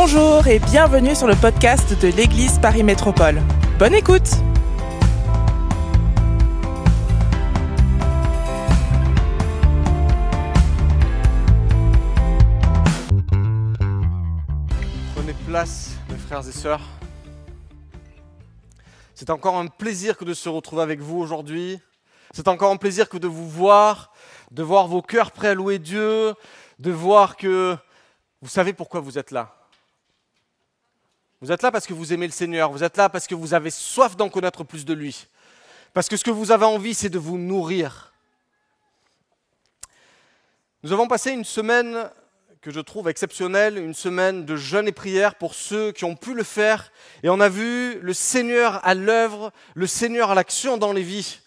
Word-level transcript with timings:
Bonjour 0.00 0.46
et 0.46 0.60
bienvenue 0.60 1.16
sur 1.16 1.26
le 1.26 1.34
podcast 1.34 2.00
de 2.00 2.06
l'Église 2.06 2.60
Paris 2.60 2.84
Métropole. 2.84 3.42
Bonne 3.80 3.94
écoute 3.94 4.30
Prenez 15.16 15.34
place, 15.48 15.96
mes 16.08 16.16
frères 16.16 16.48
et 16.48 16.52
sœurs. 16.52 16.80
C'est 19.16 19.30
encore 19.30 19.56
un 19.56 19.66
plaisir 19.66 20.16
que 20.16 20.24
de 20.24 20.32
se 20.32 20.48
retrouver 20.48 20.82
avec 20.82 21.00
vous 21.00 21.18
aujourd'hui. 21.18 21.80
C'est 22.32 22.46
encore 22.46 22.70
un 22.70 22.76
plaisir 22.76 23.08
que 23.08 23.18
de 23.18 23.26
vous 23.26 23.48
voir, 23.48 24.12
de 24.52 24.62
voir 24.62 24.86
vos 24.86 25.02
cœurs 25.02 25.32
prêts 25.32 25.48
à 25.48 25.54
louer 25.54 25.80
Dieu, 25.80 26.34
de 26.78 26.92
voir 26.92 27.36
que 27.36 27.76
vous 28.40 28.48
savez 28.48 28.72
pourquoi 28.72 29.00
vous 29.00 29.18
êtes 29.18 29.32
là. 29.32 29.57
Vous 31.40 31.52
êtes 31.52 31.62
là 31.62 31.70
parce 31.70 31.86
que 31.86 31.94
vous 31.94 32.12
aimez 32.12 32.26
le 32.26 32.32
Seigneur, 32.32 32.72
vous 32.72 32.82
êtes 32.82 32.96
là 32.96 33.08
parce 33.08 33.28
que 33.28 33.34
vous 33.34 33.54
avez 33.54 33.70
soif 33.70 34.16
d'en 34.16 34.28
connaître 34.28 34.64
plus 34.64 34.84
de 34.84 34.92
lui. 34.92 35.26
Parce 35.94 36.08
que 36.08 36.16
ce 36.16 36.24
que 36.24 36.30
vous 36.30 36.50
avez 36.50 36.64
envie, 36.64 36.94
c'est 36.94 37.08
de 37.08 37.18
vous 37.18 37.38
nourrir. 37.38 38.12
Nous 40.82 40.92
avons 40.92 41.06
passé 41.06 41.30
une 41.30 41.44
semaine 41.44 42.10
que 42.60 42.72
je 42.72 42.80
trouve 42.80 43.08
exceptionnelle, 43.08 43.78
une 43.78 43.94
semaine 43.94 44.44
de 44.44 44.56
jeûne 44.56 44.88
et 44.88 44.92
prière 44.92 45.36
pour 45.36 45.54
ceux 45.54 45.92
qui 45.92 46.04
ont 46.04 46.16
pu 46.16 46.34
le 46.34 46.42
faire. 46.42 46.92
Et 47.22 47.28
on 47.28 47.38
a 47.38 47.48
vu 47.48 48.00
le 48.00 48.12
Seigneur 48.12 48.84
à 48.84 48.94
l'œuvre, 48.94 49.52
le 49.74 49.86
Seigneur 49.86 50.32
à 50.32 50.34
l'action 50.34 50.76
dans 50.76 50.92
les 50.92 51.02
vies. 51.02 51.38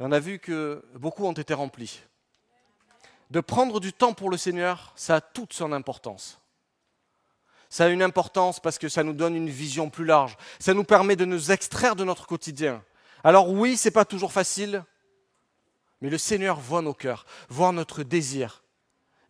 On 0.00 0.12
a 0.12 0.20
vu 0.20 0.38
que 0.38 0.84
beaucoup 0.96 1.24
ont 1.24 1.32
été 1.32 1.54
remplis. 1.54 2.00
De 3.30 3.40
prendre 3.40 3.80
du 3.80 3.94
temps 3.94 4.12
pour 4.12 4.28
le 4.28 4.36
Seigneur, 4.36 4.92
ça 4.96 5.16
a 5.16 5.20
toute 5.22 5.54
son 5.54 5.72
importance. 5.72 6.41
Ça 7.72 7.86
a 7.86 7.88
une 7.88 8.02
importance 8.02 8.60
parce 8.60 8.78
que 8.78 8.90
ça 8.90 9.02
nous 9.02 9.14
donne 9.14 9.34
une 9.34 9.48
vision 9.48 9.88
plus 9.88 10.04
large. 10.04 10.36
Ça 10.58 10.74
nous 10.74 10.84
permet 10.84 11.16
de 11.16 11.24
nous 11.24 11.52
extraire 11.52 11.96
de 11.96 12.04
notre 12.04 12.26
quotidien. 12.26 12.84
Alors 13.24 13.48
oui, 13.48 13.78
c'est 13.78 13.90
pas 13.90 14.04
toujours 14.04 14.30
facile, 14.30 14.84
mais 16.02 16.10
le 16.10 16.18
Seigneur 16.18 16.60
voit 16.60 16.82
nos 16.82 16.92
cœurs, 16.92 17.24
voit 17.48 17.72
notre 17.72 18.02
désir. 18.02 18.62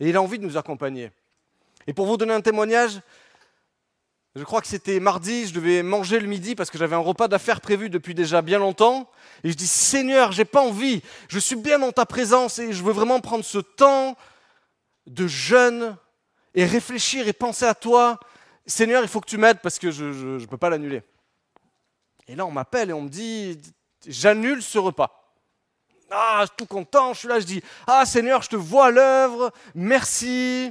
Et 0.00 0.08
il 0.08 0.16
a 0.16 0.20
envie 0.20 0.40
de 0.40 0.44
nous 0.44 0.56
accompagner. 0.56 1.12
Et 1.86 1.92
pour 1.92 2.04
vous 2.04 2.16
donner 2.16 2.34
un 2.34 2.40
témoignage, 2.40 3.00
je 4.34 4.42
crois 4.42 4.60
que 4.60 4.66
c'était 4.66 4.98
mardi, 4.98 5.46
je 5.46 5.54
devais 5.54 5.84
manger 5.84 6.18
le 6.18 6.26
midi 6.26 6.56
parce 6.56 6.68
que 6.68 6.78
j'avais 6.78 6.96
un 6.96 6.98
repas 6.98 7.28
d'affaires 7.28 7.60
prévu 7.60 7.90
depuis 7.90 8.16
déjà 8.16 8.42
bien 8.42 8.58
longtemps. 8.58 9.08
Et 9.44 9.50
je 9.50 9.54
dis, 9.54 9.68
Seigneur, 9.68 10.32
j'ai 10.32 10.44
pas 10.44 10.62
envie, 10.62 11.00
je 11.28 11.38
suis 11.38 11.54
bien 11.54 11.78
dans 11.78 11.92
ta 11.92 12.06
présence 12.06 12.58
et 12.58 12.72
je 12.72 12.82
veux 12.82 12.92
vraiment 12.92 13.20
prendre 13.20 13.44
ce 13.44 13.58
temps 13.58 14.16
de 15.06 15.28
jeûne 15.28 15.96
et 16.56 16.64
réfléchir 16.64 17.28
et 17.28 17.32
penser 17.32 17.66
à 17.66 17.76
toi. 17.76 18.18
Seigneur, 18.66 19.02
il 19.02 19.08
faut 19.08 19.20
que 19.20 19.28
tu 19.28 19.38
m'aides 19.38 19.60
parce 19.60 19.78
que 19.78 19.90
je 19.90 20.04
ne 20.04 20.46
peux 20.46 20.56
pas 20.56 20.70
l'annuler. 20.70 21.02
Et 22.28 22.36
là, 22.36 22.46
on 22.46 22.50
m'appelle 22.50 22.90
et 22.90 22.92
on 22.92 23.02
me 23.02 23.08
dit, 23.08 23.60
j'annule 24.06 24.62
ce 24.62 24.78
repas. 24.78 25.18
Ah, 26.10 26.40
je 26.42 26.46
suis 26.46 26.56
tout 26.56 26.66
content, 26.66 27.14
je 27.14 27.20
suis 27.20 27.28
là, 27.28 27.40
je 27.40 27.46
dis, 27.46 27.62
ah 27.86 28.04
Seigneur, 28.04 28.42
je 28.42 28.50
te 28.50 28.56
vois 28.56 28.86
à 28.86 28.90
l'œuvre, 28.90 29.50
merci. 29.74 30.70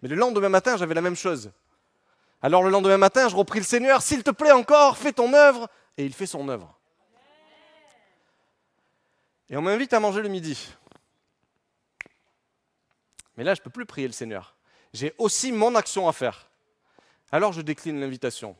Mais 0.00 0.08
le 0.08 0.16
lendemain 0.16 0.48
matin, 0.48 0.76
j'avais 0.76 0.94
la 0.94 1.02
même 1.02 1.16
chose. 1.16 1.52
Alors 2.40 2.62
le 2.62 2.70
lendemain 2.70 2.98
matin, 2.98 3.28
je 3.28 3.36
repris 3.36 3.58
le 3.58 3.64
Seigneur, 3.64 4.02
s'il 4.02 4.22
te 4.22 4.30
plaît 4.30 4.52
encore, 4.52 4.96
fais 4.96 5.12
ton 5.12 5.32
œuvre. 5.32 5.68
Et 5.96 6.04
il 6.04 6.12
fait 6.12 6.26
son 6.26 6.48
œuvre. 6.48 6.78
Et 9.48 9.56
on 9.56 9.62
m'invite 9.62 9.92
à 9.92 10.00
manger 10.00 10.22
le 10.22 10.28
midi. 10.28 10.68
Mais 13.36 13.44
là, 13.44 13.54
je 13.54 13.60
ne 13.60 13.64
peux 13.64 13.70
plus 13.70 13.86
prier 13.86 14.06
le 14.06 14.12
Seigneur. 14.12 14.56
J'ai 14.92 15.14
aussi 15.18 15.52
mon 15.52 15.74
action 15.74 16.08
à 16.08 16.12
faire. 16.12 16.48
Alors 17.34 17.52
je 17.52 17.62
décline 17.62 17.98
l'invitation. 17.98 18.54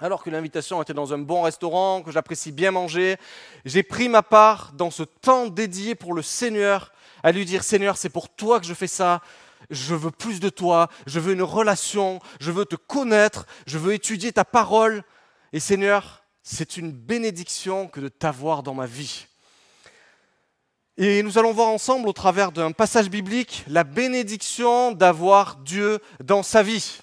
Alors 0.00 0.24
que 0.24 0.30
l'invitation 0.30 0.82
était 0.82 0.92
dans 0.92 1.14
un 1.14 1.18
bon 1.18 1.42
restaurant, 1.42 2.02
que 2.02 2.10
j'apprécie 2.10 2.50
bien 2.50 2.72
manger, 2.72 3.16
j'ai 3.64 3.84
pris 3.84 4.08
ma 4.08 4.24
part 4.24 4.72
dans 4.72 4.90
ce 4.90 5.04
temps 5.04 5.46
dédié 5.46 5.94
pour 5.94 6.12
le 6.12 6.20
Seigneur, 6.20 6.92
à 7.22 7.30
lui 7.30 7.44
dire 7.44 7.62
Seigneur, 7.62 7.96
c'est 7.96 8.08
pour 8.08 8.28
toi 8.28 8.58
que 8.58 8.66
je 8.66 8.74
fais 8.74 8.88
ça, 8.88 9.22
je 9.70 9.94
veux 9.94 10.10
plus 10.10 10.40
de 10.40 10.48
toi, 10.48 10.88
je 11.06 11.20
veux 11.20 11.32
une 11.32 11.44
relation, 11.44 12.18
je 12.40 12.50
veux 12.50 12.64
te 12.64 12.74
connaître, 12.74 13.46
je 13.68 13.78
veux 13.78 13.94
étudier 13.94 14.32
ta 14.32 14.44
parole. 14.44 15.04
Et 15.52 15.60
Seigneur, 15.60 16.24
c'est 16.42 16.76
une 16.76 16.90
bénédiction 16.90 17.86
que 17.86 18.00
de 18.00 18.08
t'avoir 18.08 18.64
dans 18.64 18.74
ma 18.74 18.86
vie. 18.86 19.26
Et 20.96 21.22
nous 21.22 21.38
allons 21.38 21.52
voir 21.52 21.68
ensemble, 21.68 22.08
au 22.08 22.12
travers 22.12 22.50
d'un 22.50 22.72
passage 22.72 23.08
biblique, 23.08 23.62
la 23.68 23.84
bénédiction 23.84 24.90
d'avoir 24.90 25.54
Dieu 25.58 26.00
dans 26.18 26.42
sa 26.42 26.64
vie. 26.64 26.98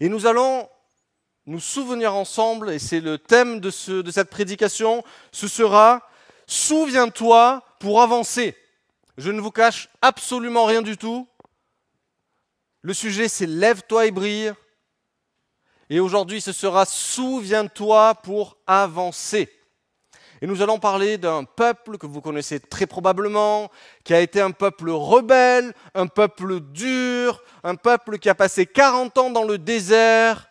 Et 0.00 0.08
nous 0.08 0.26
allons 0.26 0.68
nous 1.46 1.60
souvenir 1.60 2.14
ensemble, 2.14 2.70
et 2.70 2.78
c'est 2.78 3.00
le 3.00 3.18
thème 3.18 3.60
de, 3.60 3.70
de 4.02 4.10
cette 4.10 4.30
prédication, 4.30 5.04
ce 5.32 5.48
sera 5.48 6.02
Souviens-toi 6.48 7.62
pour 7.80 8.02
avancer. 8.02 8.56
Je 9.16 9.30
ne 9.30 9.40
vous 9.40 9.50
cache 9.50 9.88
absolument 10.02 10.64
rien 10.64 10.82
du 10.82 10.96
tout. 10.96 11.28
Le 12.82 12.94
sujet, 12.94 13.28
c'est 13.28 13.46
Lève-toi 13.46 14.06
et 14.06 14.10
brille. 14.10 14.52
Et 15.88 16.00
aujourd'hui, 16.00 16.40
ce 16.40 16.52
sera 16.52 16.84
Souviens-toi 16.84 18.14
pour 18.16 18.58
avancer. 18.66 19.55
Et 20.42 20.46
nous 20.46 20.60
allons 20.60 20.78
parler 20.78 21.16
d'un 21.16 21.44
peuple 21.44 21.96
que 21.96 22.06
vous 22.06 22.20
connaissez 22.20 22.60
très 22.60 22.86
probablement, 22.86 23.70
qui 24.04 24.12
a 24.12 24.20
été 24.20 24.40
un 24.40 24.50
peuple 24.50 24.90
rebelle, 24.90 25.72
un 25.94 26.06
peuple 26.06 26.60
dur, 26.60 27.42
un 27.64 27.74
peuple 27.74 28.18
qui 28.18 28.28
a 28.28 28.34
passé 28.34 28.66
40 28.66 29.16
ans 29.18 29.30
dans 29.30 29.44
le 29.44 29.58
désert 29.58 30.48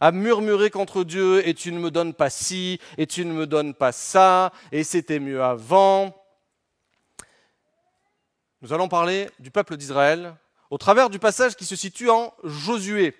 à 0.00 0.12
murmurer 0.12 0.70
contre 0.70 1.04
Dieu, 1.04 1.46
et 1.48 1.54
tu 1.54 1.72
ne 1.72 1.78
me 1.78 1.90
donnes 1.90 2.14
pas 2.14 2.30
ci, 2.30 2.78
et 2.98 3.06
tu 3.06 3.24
ne 3.24 3.32
me 3.32 3.46
donnes 3.46 3.74
pas 3.74 3.92
ça, 3.92 4.52
et 4.72 4.84
c'était 4.84 5.18
mieux 5.18 5.42
avant. 5.42 6.14
Nous 8.62 8.72
allons 8.72 8.88
parler 8.88 9.30
du 9.38 9.50
peuple 9.50 9.76
d'Israël 9.76 10.34
au 10.70 10.78
travers 10.78 11.10
du 11.10 11.18
passage 11.18 11.56
qui 11.56 11.64
se 11.64 11.76
situe 11.76 12.10
en 12.10 12.34
Josué. 12.42 13.14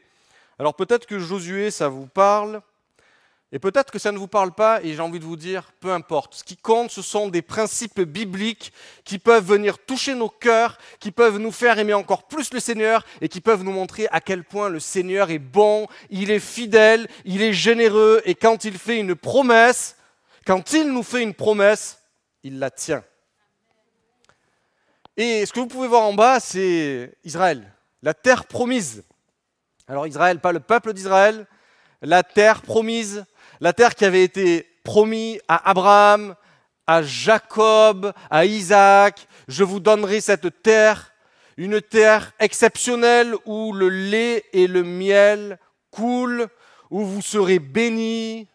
Alors 0.59 0.75
peut-être 0.75 1.07
que 1.07 1.19
Josué, 1.19 1.71
ça 1.71 1.89
vous 1.89 2.07
parle, 2.07 2.63
et 3.53 3.61
peut-être 3.61 3.93
que 3.93 3.99
ça 4.01 4.11
ne 4.11 4.19
vous 4.19 4.27
parle 4.27 4.53
pas, 4.53 4.83
et 4.83 4.95
j'ai 4.95 5.01
envie 5.01 5.21
de 5.21 5.25
vous 5.25 5.37
dire, 5.37 5.71
peu 5.79 5.93
importe. 5.93 6.35
Ce 6.35 6.45
qui 6.45 6.57
compte, 6.57 6.91
ce 6.91 7.01
sont 7.01 7.29
des 7.29 7.43
principes 7.43 8.01
bibliques 8.01 8.73
qui 9.05 9.21
peuvent 9.21 9.47
venir 9.47 9.79
toucher 9.79 10.15
nos 10.15 10.29
cœurs, 10.29 10.79
qui 10.99 11.13
peuvent 11.13 11.39
nous 11.39 11.53
faire 11.53 11.79
aimer 11.79 11.95
encore 11.95 12.27
plus 12.27 12.53
le 12.53 12.59
Seigneur, 12.59 13.05
et 13.21 13.29
qui 13.29 13.41
peuvent 13.41 13.63
nous 13.63 13.73
montrer 13.73 14.09
à 14.11 14.21
quel 14.21 14.43
point 14.43 14.69
le 14.69 14.81
Seigneur 14.81 15.31
est 15.31 15.39
bon, 15.39 15.87
il 16.11 16.33
est 16.33 16.41
fidèle, 16.41 17.07
il 17.25 17.41
est 17.41 17.53
généreux, 17.53 18.21
et 18.25 18.35
quand 18.35 18.65
il 18.65 18.79
fait 18.79 18.99
une 18.99 19.15
promesse, 19.15 19.97
quand 20.45 20.73
il 20.73 20.93
nous 20.93 21.05
fait 21.05 21.23
une 21.23 21.35
promesse, 21.35 21.99
il 22.43 22.59
la 22.59 22.71
tient. 22.71 23.05
Et 25.17 25.47
ce 25.47 25.53
que 25.53 25.61
vous 25.61 25.69
pouvez 25.69 25.89
voir 25.89 26.03
en 26.03 26.15
bas, 26.15 26.41
c'est 26.41 27.17
Israël, 27.23 27.73
la 28.03 28.13
terre 28.13 28.47
promise. 28.47 29.05
Alors 29.87 30.07
Israël, 30.07 30.41
pas 30.41 30.53
le 30.53 30.61
peuple 30.61 30.93
d'Israël, 30.93 31.47
la 32.03 32.23
terre 32.23 32.63
promise, 32.63 33.25
la 33.61 33.73
terre 33.73 33.95
qui 33.95 34.05
avait 34.05 34.23
été 34.23 34.67
promise 34.85 35.41
à 35.49 35.71
Abraham, 35.71 36.35
à 36.87 37.03
Jacob, 37.03 38.13
à 38.31 38.45
Isaac. 38.45 39.27
Je 39.49 39.65
vous 39.65 39.81
donnerai 39.81 40.21
cette 40.21 40.63
terre, 40.63 41.13
une 41.57 41.81
terre 41.81 42.33
exceptionnelle 42.39 43.35
où 43.45 43.73
le 43.73 43.89
lait 43.89 44.45
et 44.53 44.67
le 44.67 44.83
miel 44.83 45.59
coulent, 45.91 46.49
où 46.91 47.05
vous 47.05 47.23
serez 47.23 47.59
bénis, 47.59 48.47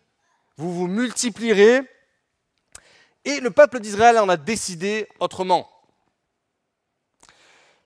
vous 0.58 0.74
vous 0.74 0.88
multiplierez. 0.88 1.82
Et 3.26 3.40
le 3.40 3.52
peuple 3.52 3.80
d'Israël 3.80 4.18
en 4.18 4.30
a 4.30 4.38
décidé 4.38 5.08
autrement. 5.20 5.68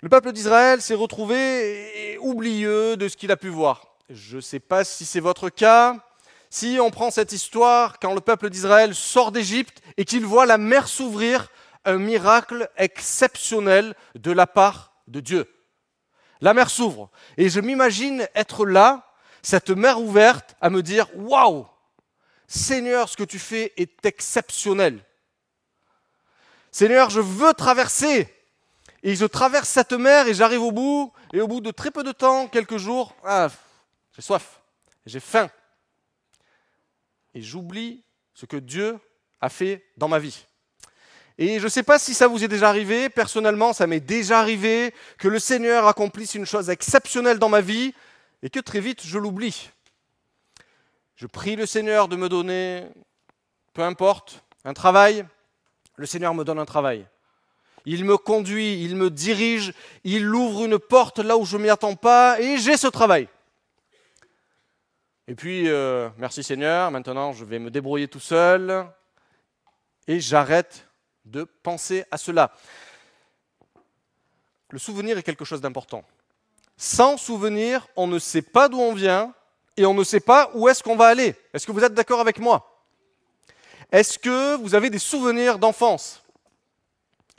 Le 0.01 0.09
peuple 0.09 0.31
d'Israël 0.33 0.81
s'est 0.81 0.93
retrouvé 0.93 2.17
oublieux 2.21 2.95
de 2.95 3.07
ce 3.07 3.17
qu'il 3.17 3.31
a 3.31 3.37
pu 3.37 3.49
voir. 3.49 3.97
Je 4.09 4.35
ne 4.35 4.41
sais 4.41 4.59
pas 4.59 4.83
si 4.83 5.03
c'est 5.03 5.19
votre 5.19 5.49
cas. 5.49 6.04
Si 6.55 6.77
on 6.79 6.89
prend 6.89 7.11
cette 7.11 7.33
histoire, 7.33 7.99
quand 7.99 8.13
le 8.13 8.21
peuple 8.21 8.49
d'Israël 8.49 8.95
sort 8.95 9.33
d'Égypte 9.33 9.81
et 9.97 10.05
qu'il 10.05 10.25
voit 10.25 10.45
la 10.45 10.57
mer 10.57 10.87
s'ouvrir, 10.87 11.49
un 11.83 11.97
miracle 11.97 12.69
exceptionnel 12.77 13.93
de 14.15 14.31
la 14.31 14.47
part 14.47 14.93
de 15.07 15.19
Dieu. 15.19 15.53
La 16.39 16.53
mer 16.53 16.69
s'ouvre. 16.69 17.11
Et 17.35 17.49
je 17.49 17.59
m'imagine 17.59 18.25
être 18.35 18.65
là, 18.65 19.05
cette 19.41 19.69
mer 19.69 19.99
ouverte, 19.99 20.55
à 20.61 20.69
me 20.69 20.81
dire 20.81 21.07
Waouh 21.15 21.67
Seigneur, 22.47 23.09
ce 23.09 23.17
que 23.17 23.25
tu 23.25 23.37
fais 23.37 23.73
est 23.75 24.05
exceptionnel. 24.05 25.03
Seigneur, 26.71 27.09
je 27.09 27.19
veux 27.19 27.53
traverser. 27.53 28.33
Et 29.03 29.17
je 29.17 29.25
traverse 29.25 29.67
cette 29.67 29.91
mer 29.91 30.29
et 30.29 30.33
j'arrive 30.33 30.61
au 30.61 30.71
bout. 30.71 31.11
Et 31.33 31.41
au 31.41 31.49
bout 31.49 31.59
de 31.59 31.71
très 31.71 31.91
peu 31.91 32.05
de 32.05 32.13
temps, 32.13 32.47
quelques 32.47 32.77
jours, 32.77 33.13
ah, 33.25 33.49
j'ai 34.15 34.21
soif, 34.21 34.61
j'ai 35.05 35.19
faim. 35.19 35.49
Et 37.35 37.41
j'oublie 37.41 38.03
ce 38.33 38.45
que 38.45 38.57
Dieu 38.57 38.97
a 39.41 39.49
fait 39.49 39.85
dans 39.97 40.07
ma 40.07 40.19
vie. 40.19 40.47
Et 41.37 41.59
je 41.59 41.65
ne 41.65 41.69
sais 41.69 41.83
pas 41.83 41.99
si 41.99 42.13
ça 42.13 42.27
vous 42.27 42.43
est 42.45 42.47
déjà 42.47 42.69
arrivé, 42.69 43.09
personnellement 43.09 43.73
ça 43.73 43.87
m'est 43.87 43.99
déjà 43.99 44.39
arrivé 44.39 44.93
que 45.17 45.27
le 45.27 45.37
Seigneur 45.37 45.85
accomplisse 45.85 46.33
une 46.33 46.45
chose 46.45 46.69
exceptionnelle 46.69 47.39
dans 47.39 47.49
ma 47.49 47.59
vie, 47.59 47.93
et 48.41 48.49
que 48.49 48.59
très 48.59 48.79
vite 48.79 49.05
je 49.05 49.19
l'oublie. 49.19 49.69
Je 51.15 51.27
prie 51.27 51.57
le 51.57 51.65
Seigneur 51.65 52.07
de 52.07 52.15
me 52.15 52.29
donner, 52.29 52.85
peu 53.73 53.81
importe, 53.81 54.43
un 54.63 54.73
travail. 54.73 55.25
Le 55.97 56.05
Seigneur 56.05 56.33
me 56.33 56.43
donne 56.43 56.59
un 56.59 56.65
travail. 56.65 57.05
Il 57.85 58.03
me 58.05 58.17
conduit, 58.17 58.83
il 58.83 58.95
me 58.95 59.09
dirige, 59.09 59.73
il 60.03 60.33
ouvre 60.33 60.65
une 60.65 60.79
porte 60.79 61.19
là 61.19 61.37
où 61.37 61.45
je 61.45 61.57
ne 61.57 61.63
m'y 61.63 61.69
attends 61.69 61.95
pas 61.95 62.39
et 62.39 62.57
j'ai 62.57 62.77
ce 62.77 62.87
travail. 62.87 63.27
Et 65.27 65.33
puis, 65.33 65.69
euh, 65.69 66.09
merci 66.17 66.43
Seigneur, 66.43 66.91
maintenant 66.91 67.33
je 67.33 67.45
vais 67.45 67.57
me 67.57 67.71
débrouiller 67.71 68.07
tout 68.07 68.19
seul 68.19 68.87
et 70.07 70.19
j'arrête 70.19 70.87
de 71.25 71.43
penser 71.43 72.05
à 72.11 72.17
cela. 72.17 72.51
Le 74.69 74.77
souvenir 74.77 75.17
est 75.17 75.23
quelque 75.23 75.45
chose 75.45 75.61
d'important. 75.61 76.03
Sans 76.77 77.17
souvenir, 77.17 77.87
on 77.95 78.05
ne 78.05 78.19
sait 78.19 78.43
pas 78.43 78.69
d'où 78.69 78.79
on 78.79 78.93
vient 78.93 79.33
et 79.77 79.85
on 79.87 79.95
ne 79.95 80.03
sait 80.03 80.19
pas 80.19 80.51
où 80.53 80.69
est-ce 80.69 80.83
qu'on 80.83 80.95
va 80.95 81.07
aller. 81.07 81.35
Est-ce 81.53 81.65
que 81.65 81.71
vous 81.71 81.83
êtes 81.83 81.95
d'accord 81.95 82.19
avec 82.19 82.37
moi? 82.37 82.83
Est-ce 83.91 84.19
que 84.19 84.55
vous 84.57 84.75
avez 84.75 84.91
des 84.91 84.99
souvenirs 84.99 85.57
d'enfance? 85.57 86.23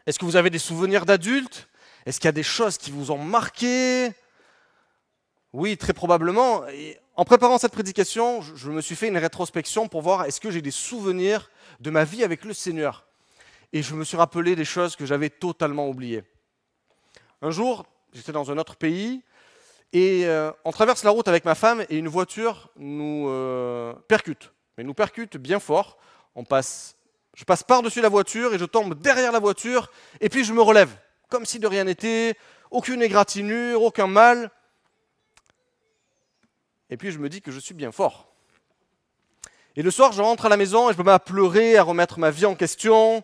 Est-ce 0.07 0.19
que 0.19 0.25
vous 0.25 0.37
avez 0.37 0.51
des 0.51 0.59
souvenirs 0.59 1.07
d'adultes? 1.07 1.69
Est-ce 2.05 2.19
qu'il 2.19 2.27
y 2.27 2.29
a 2.29 2.33
des 2.33 2.43
choses 2.43 2.79
qui 2.79 2.91
vous 2.91 3.11
ont 3.13 3.19
marqué? 3.19 4.13
Oui, 5.53 5.77
très 5.77 5.93
probablement. 5.93 6.65
En 7.17 7.25
préparant 7.25 7.57
cette 7.57 7.73
prédication, 7.73 8.43
je 8.43 8.71
me 8.71 8.83
suis 8.83 8.95
fait 8.95 9.09
une 9.09 9.17
rétrospection 9.17 9.89
pour 9.89 10.03
voir 10.03 10.27
est-ce 10.27 10.39
que 10.39 10.51
j'ai 10.51 10.61
des 10.61 10.71
souvenirs 10.71 11.51
de 11.81 11.91
ma 11.91 12.05
vie 12.05 12.23
avec 12.23 12.45
le 12.45 12.53
Seigneur. 12.53 13.07
Et 13.73 13.83
je 13.83 13.95
me 13.95 14.05
suis 14.05 14.19
rappelé 14.19 14.55
des 14.55 14.67
choses 14.67 14.97
que 14.97 15.07
j'avais 15.07 15.31
totalement 15.31 15.89
oubliées. 15.89 16.25
Un 17.41 17.51
jour, 17.51 17.87
j'étais 18.13 18.33
dans 18.33 18.51
un 18.51 18.59
autre 18.59 18.77
pays 18.77 19.23
et 19.95 20.27
euh, 20.27 20.53
on 20.67 20.73
traverse 20.73 21.05
la 21.05 21.11
route 21.11 21.27
avec 21.27 21.47
ma 21.47 21.55
femme 21.55 21.87
et 21.89 21.97
une 21.97 22.09
voiture 22.09 22.69
nous 22.77 23.29
euh, 23.29 23.95
percute. 24.09 24.53
Mais 24.77 24.85
nous 24.85 24.95
percute 24.95 25.39
bien 25.39 25.59
fort. 25.59 25.97
On 26.35 26.45
passe, 26.45 26.97
je 27.35 27.45
passe 27.45 27.63
par-dessus 27.63 28.03
la 28.03 28.11
voiture 28.11 28.53
et 28.53 28.59
je 28.59 28.67
tombe 28.67 28.95
derrière 29.01 29.33
la 29.33 29.41
voiture 29.41 29.91
et 30.21 30.29
puis 30.29 30.45
je 30.45 30.53
me 30.53 30.61
relève, 30.61 30.91
comme 31.31 31.47
si 31.47 31.59
de 31.61 31.67
rien 31.67 31.85
n'était, 31.85 32.37
aucune 32.71 33.03
égratignure, 33.03 33.83
aucun 33.83 34.07
mal. 34.07 34.51
Et 36.91 36.97
puis 36.97 37.11
je 37.11 37.19
me 37.19 37.29
dis 37.29 37.43
que 37.43 37.51
je 37.51 37.59
suis 37.59 37.75
bien 37.75 37.93
fort. 37.93 38.33
Et 39.79 39.83
le 39.83 39.91
soir, 39.91 40.13
je 40.13 40.23
rentre 40.23 40.47
à 40.47 40.49
la 40.49 40.57
maison 40.57 40.89
et 40.89 40.95
je 40.95 40.99
me 40.99 41.05
mets 41.05 41.13
à 41.13 41.19
pleurer, 41.19 41.77
à 41.77 41.83
remettre 41.83 42.19
ma 42.19 42.31
vie 42.31 42.47
en 42.47 42.55
question. 42.55 43.23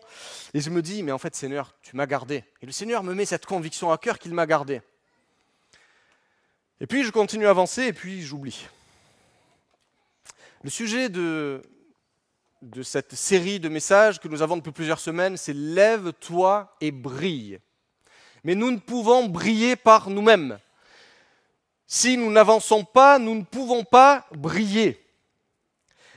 Et 0.53 0.61
je 0.61 0.69
me 0.69 0.83
dis, 0.83 1.01
mais 1.01 1.11
en 1.11 1.17
fait, 1.17 1.35
Seigneur, 1.35 1.73
tu 1.81 1.95
m'as 1.95 2.05
gardé. 2.05 2.43
Et 2.61 2.67
le 2.67 2.71
Seigneur 2.71 3.01
me 3.03 3.15
met 3.15 3.25
cette 3.25 3.47
conviction 3.47 3.91
à 3.91 3.97
cœur 3.97 4.19
qu'il 4.19 4.35
m'a 4.35 4.45
gardé. 4.45 4.81
Et 6.79 6.85
puis, 6.85 7.03
je 7.03 7.09
continue 7.09 7.47
à 7.47 7.49
avancer 7.49 7.85
et 7.85 7.93
puis 7.93 8.21
j'oublie. 8.21 8.67
Le 10.61 10.69
sujet 10.69 11.09
de, 11.09 11.63
de 12.61 12.83
cette 12.83 13.15
série 13.15 13.59
de 13.59 13.67
messages 13.67 14.19
que 14.19 14.27
nous 14.27 14.43
avons 14.43 14.57
depuis 14.57 14.71
plusieurs 14.71 14.99
semaines, 14.99 15.37
c'est 15.37 15.53
Lève-toi 15.53 16.75
et 16.81 16.91
brille. 16.91 17.59
Mais 18.43 18.53
nous 18.53 18.69
ne 18.69 18.77
pouvons 18.77 19.27
briller 19.27 19.75
par 19.75 20.11
nous-mêmes. 20.11 20.59
Si 21.95 22.17
nous 22.17 22.31
n'avançons 22.31 22.83
pas, 22.83 23.19
nous 23.19 23.35
ne 23.35 23.43
pouvons 23.43 23.83
pas 23.83 24.25
briller. 24.31 24.99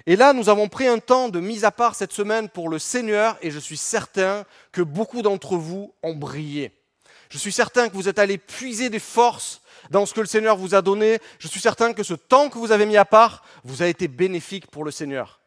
Et 0.06 0.16
là, 0.16 0.32
nous 0.32 0.48
avons 0.48 0.70
pris 0.70 0.86
un 0.86 0.98
temps 0.98 1.28
de 1.28 1.38
mise 1.38 1.66
à 1.66 1.70
part 1.70 1.94
cette 1.94 2.14
semaine 2.14 2.48
pour 2.48 2.70
le 2.70 2.78
Seigneur 2.78 3.36
et 3.42 3.50
je 3.50 3.58
suis 3.58 3.76
certain 3.76 4.46
que 4.72 4.80
beaucoup 4.80 5.20
d'entre 5.20 5.58
vous 5.58 5.92
ont 6.02 6.14
brillé. 6.14 6.72
Je 7.28 7.36
suis 7.36 7.52
certain 7.52 7.90
que 7.90 7.94
vous 7.94 8.08
êtes 8.08 8.18
allés 8.18 8.38
puiser 8.38 8.88
des 8.88 8.98
forces 8.98 9.60
dans 9.90 10.06
ce 10.06 10.14
que 10.14 10.22
le 10.22 10.26
Seigneur 10.26 10.56
vous 10.56 10.74
a 10.74 10.80
donné. 10.80 11.18
Je 11.38 11.46
suis 11.46 11.60
certain 11.60 11.92
que 11.92 12.02
ce 12.02 12.14
temps 12.14 12.48
que 12.48 12.56
vous 12.56 12.72
avez 12.72 12.86
mis 12.86 12.96
à 12.96 13.04
part 13.04 13.44
vous 13.62 13.82
a 13.82 13.86
été 13.86 14.08
bénéfique 14.08 14.68
pour 14.68 14.82
le 14.82 14.90
Seigneur. 14.90 15.40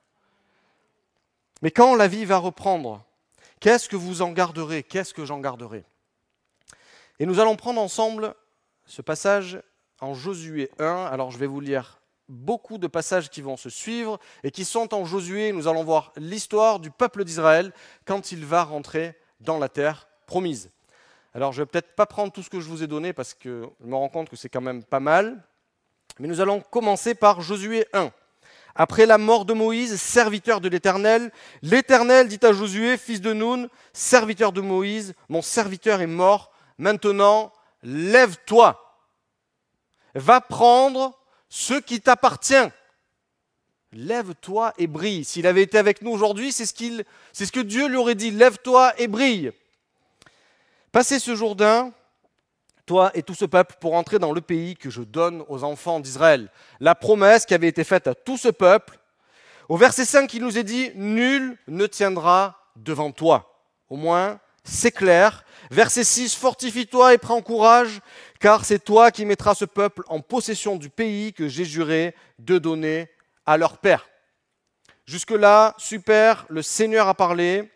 Mais 1.64 1.72
quand 1.72 1.96
la 1.96 2.08
vie 2.08 2.26
va 2.26 2.38
reprendre, 2.38 3.04
qu'est-ce 3.60 3.90
que 3.90 3.96
vous 3.96 4.22
en 4.22 4.32
garderez? 4.32 4.84
Qu'est-ce 4.84 5.16
que 5.16 5.26
j'en 5.26 5.40
garderai? 5.40 5.86
Et 7.18 7.26
nous 7.26 7.40
allons 7.40 7.56
prendre 7.56 7.82
ensemble 7.82 8.36
ce 8.86 9.02
passage 9.02 9.60
en 10.02 10.14
Josué 10.14 10.70
1. 10.80 11.06
Alors 11.12 11.32
je 11.32 11.38
vais 11.38 11.48
vous 11.48 11.60
lire 11.60 12.00
beaucoup 12.28 12.78
de 12.78 12.88
passages 12.88 13.30
qui 13.30 13.42
vont 13.42 13.58
se 13.58 13.70
suivre 13.70 14.20
et 14.44 14.52
qui 14.52 14.66
sont 14.66 14.94
en 14.94 15.06
Josué. 15.06 15.52
Nous 15.52 15.68
allons 15.68 15.84
voir 15.84 16.14
l'histoire 16.16 16.80
du 16.80 16.92
peuple 16.92 17.24
d'Israël 17.24 17.74
quand 18.06 18.32
il 18.32 18.46
va 18.46 18.64
rentrer 18.64 19.16
dans 19.40 19.58
la 19.58 19.70
terre 19.70 20.08
promise. 20.26 20.72
Alors 21.34 21.54
je 21.54 21.62
vais 21.62 21.66
peut-être 21.66 21.96
pas 21.96 22.06
prendre 22.06 22.32
tout 22.32 22.44
ce 22.44 22.50
que 22.50 22.60
je 22.60 22.70
vous 22.70 22.84
ai 22.84 22.88
donné 22.88 23.14
parce 23.14 23.34
que 23.34 23.68
je 23.82 23.88
me 23.88 23.96
rends 23.96 24.10
compte 24.10 24.30
que 24.30 24.36
c'est 24.36 24.50
quand 24.50 24.62
même 24.62 24.84
pas 24.84 25.00
mal. 25.00 25.44
Mais 26.20 26.28
nous 26.28 26.42
allons 26.42 26.60
commencer 26.60 27.16
par 27.16 27.42
Josué 27.42 27.88
1. 27.94 28.12
Après 28.76 29.06
la 29.06 29.18
mort 29.18 29.46
de 29.46 29.54
Moïse, 29.54 30.00
serviteur 30.00 30.62
de 30.62 30.70
l'Éternel, 30.70 31.32
l'Éternel 31.62 32.28
dit 32.28 32.40
à 32.44 32.54
Josué, 32.54 32.98
fils 32.98 33.22
de 33.22 33.34
Nun, 33.34 33.68
serviteur 33.94 34.52
de 34.52 34.62
Moïse, 34.62 35.14
mon 35.28 35.42
serviteur 35.42 36.02
est 36.02 36.08
mort, 36.08 36.52
maintenant 36.78 37.52
lève-toi, 37.84 38.89
va 40.16 40.42
prendre 40.42 41.18
ce 41.50 41.74
qui 41.74 42.02
t'appartient. 42.02 42.70
Lève-toi 43.92 44.74
et 44.78 44.88
brille. 44.88 45.26
S'il 45.26 45.48
avait 45.48 45.64
été 45.64 45.78
avec 45.78 46.02
nous 46.02 46.12
aujourd'hui, 46.12 46.52
c'est 46.52 46.66
ce, 46.66 47.52
que 47.52 47.60
Dieu 47.60 47.88
lui 47.88 47.98
aurait 47.98 48.16
dit. 48.16 48.32
Lève-toi 48.32 48.94
et 49.00 49.08
brille. 49.08 49.52
Passez 50.92 51.20
ce 51.20 51.36
Jourdain, 51.36 51.92
toi 52.86 53.12
et 53.16 53.24
tout 53.24 53.34
ce 53.34 53.46
peuple, 53.46 53.76
pour 53.80 53.96
entrer 53.96 54.20
dans 54.20 54.32
le 54.32 54.42
pays 54.42 54.76
que 54.76 54.90
je 54.90 55.02
donne 55.02 55.44
aux 55.48 55.64
enfants 55.64 56.00
d'Israël. 56.00 56.52
La 56.80 56.94
promesse 56.94 57.46
qui 57.46 57.54
avait 57.54 57.68
été 57.68 57.84
faite 57.84 58.08
à 58.08 58.16
tout 58.16 58.38
ce 58.38 58.50
peuple. 58.50 59.00
Au 59.70 59.78
verset 59.78 60.06
5, 60.06 60.34
il 60.34 60.44
nous 60.44 60.58
est 60.58 60.64
dit, 60.64 60.92
Nul 60.96 61.58
ne 61.68 61.86
tiendra 61.88 62.60
devant 62.76 63.12
toi. 63.12 63.64
Au 63.90 63.96
moins, 63.96 64.40
c'est 64.64 64.92
clair. 64.92 65.44
Verset 65.72 66.04
6, 66.04 66.36
Fortifie-toi 66.36 67.14
et 67.14 67.18
prends 67.18 67.42
courage, 67.42 68.02
car 68.40 68.66
c'est 68.66 68.80
toi 68.80 69.12
qui 69.12 69.26
mettras 69.26 69.54
ce 69.54 69.66
peuple 69.66 70.04
en 70.08 70.20
possession 70.20 70.78
du 70.78 70.90
pays 70.90 71.34
que 71.34 71.48
j'ai 71.48 71.66
juré 71.66 72.16
de 72.40 72.58
donner 72.58 73.08
à 73.46 73.58
leur 73.58 73.78
père. 73.78 74.10
Jusque-là, 75.06 75.76
super, 75.78 76.46
le 76.50 76.62
Seigneur 76.62 77.08
a 77.08 77.14
parlé. 77.14 77.72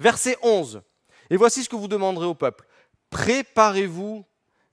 Verset 0.00 0.36
11, 0.42 0.82
et 1.30 1.36
voici 1.36 1.62
ce 1.62 1.68
que 1.68 1.76
vous 1.76 1.88
demanderez 1.88 2.26
au 2.26 2.34
peuple. 2.34 2.66
Préparez-vous 3.10 4.24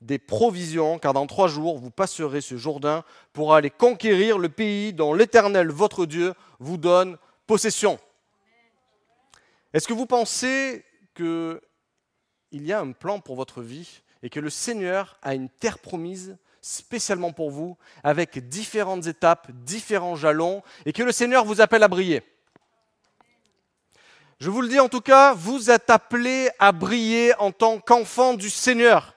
des 0.02 0.18
provisions, 0.18 0.98
car 0.98 1.14
dans 1.14 1.28
trois 1.28 1.48
jours, 1.48 1.78
vous 1.78 1.92
passerez 1.92 2.42
ce 2.42 2.58
Jourdain 2.58 3.04
pour 3.34 3.54
aller 3.54 3.70
conquérir 3.70 4.38
le 4.38 4.50
pays 4.50 4.94
dont 4.94 5.14
l'Éternel, 5.14 5.70
votre 5.70 6.06
Dieu, 6.06 6.34
vous 6.60 6.78
donne 6.78 7.18
possession. 7.48 8.00
Est-ce 9.74 9.88
que 9.88 9.94
vous 9.94 10.06
pensez 10.06 10.84
qu'il 11.16 11.60
y 12.52 12.74
a 12.74 12.80
un 12.80 12.92
plan 12.92 13.20
pour 13.20 13.36
votre 13.36 13.62
vie 13.62 14.02
et 14.24 14.30
que 14.30 14.40
le 14.40 14.50
Seigneur 14.50 15.18
a 15.22 15.34
une 15.34 15.50
terre 15.50 15.80
promise 15.80 16.38
spécialement 16.62 17.32
pour 17.32 17.52
vous, 17.52 17.78
avec 18.04 18.50
différentes 18.50 19.08
étapes, 19.08 19.50
différents 19.52 20.16
jalons, 20.16 20.62
et 20.86 20.94
que 20.94 21.04
le 21.04 21.12
Seigneur 21.12 21.46
vous 21.46 21.62
appelle 21.62 21.84
à 21.84 21.88
briller. 21.88 22.22
Je 24.40 24.50
vous 24.50 24.62
le 24.62 24.70
dis 24.70 24.80
en 24.80 24.90
tout 24.90 25.02
cas, 25.02 25.34
vous 25.34 25.70
êtes 25.70 25.90
appelés 25.90 26.50
à 26.60 26.72
briller 26.72 27.34
en 27.40 27.52
tant 27.52 27.80
qu'enfant 27.80 28.34
du 28.34 28.50
Seigneur. 28.50 29.16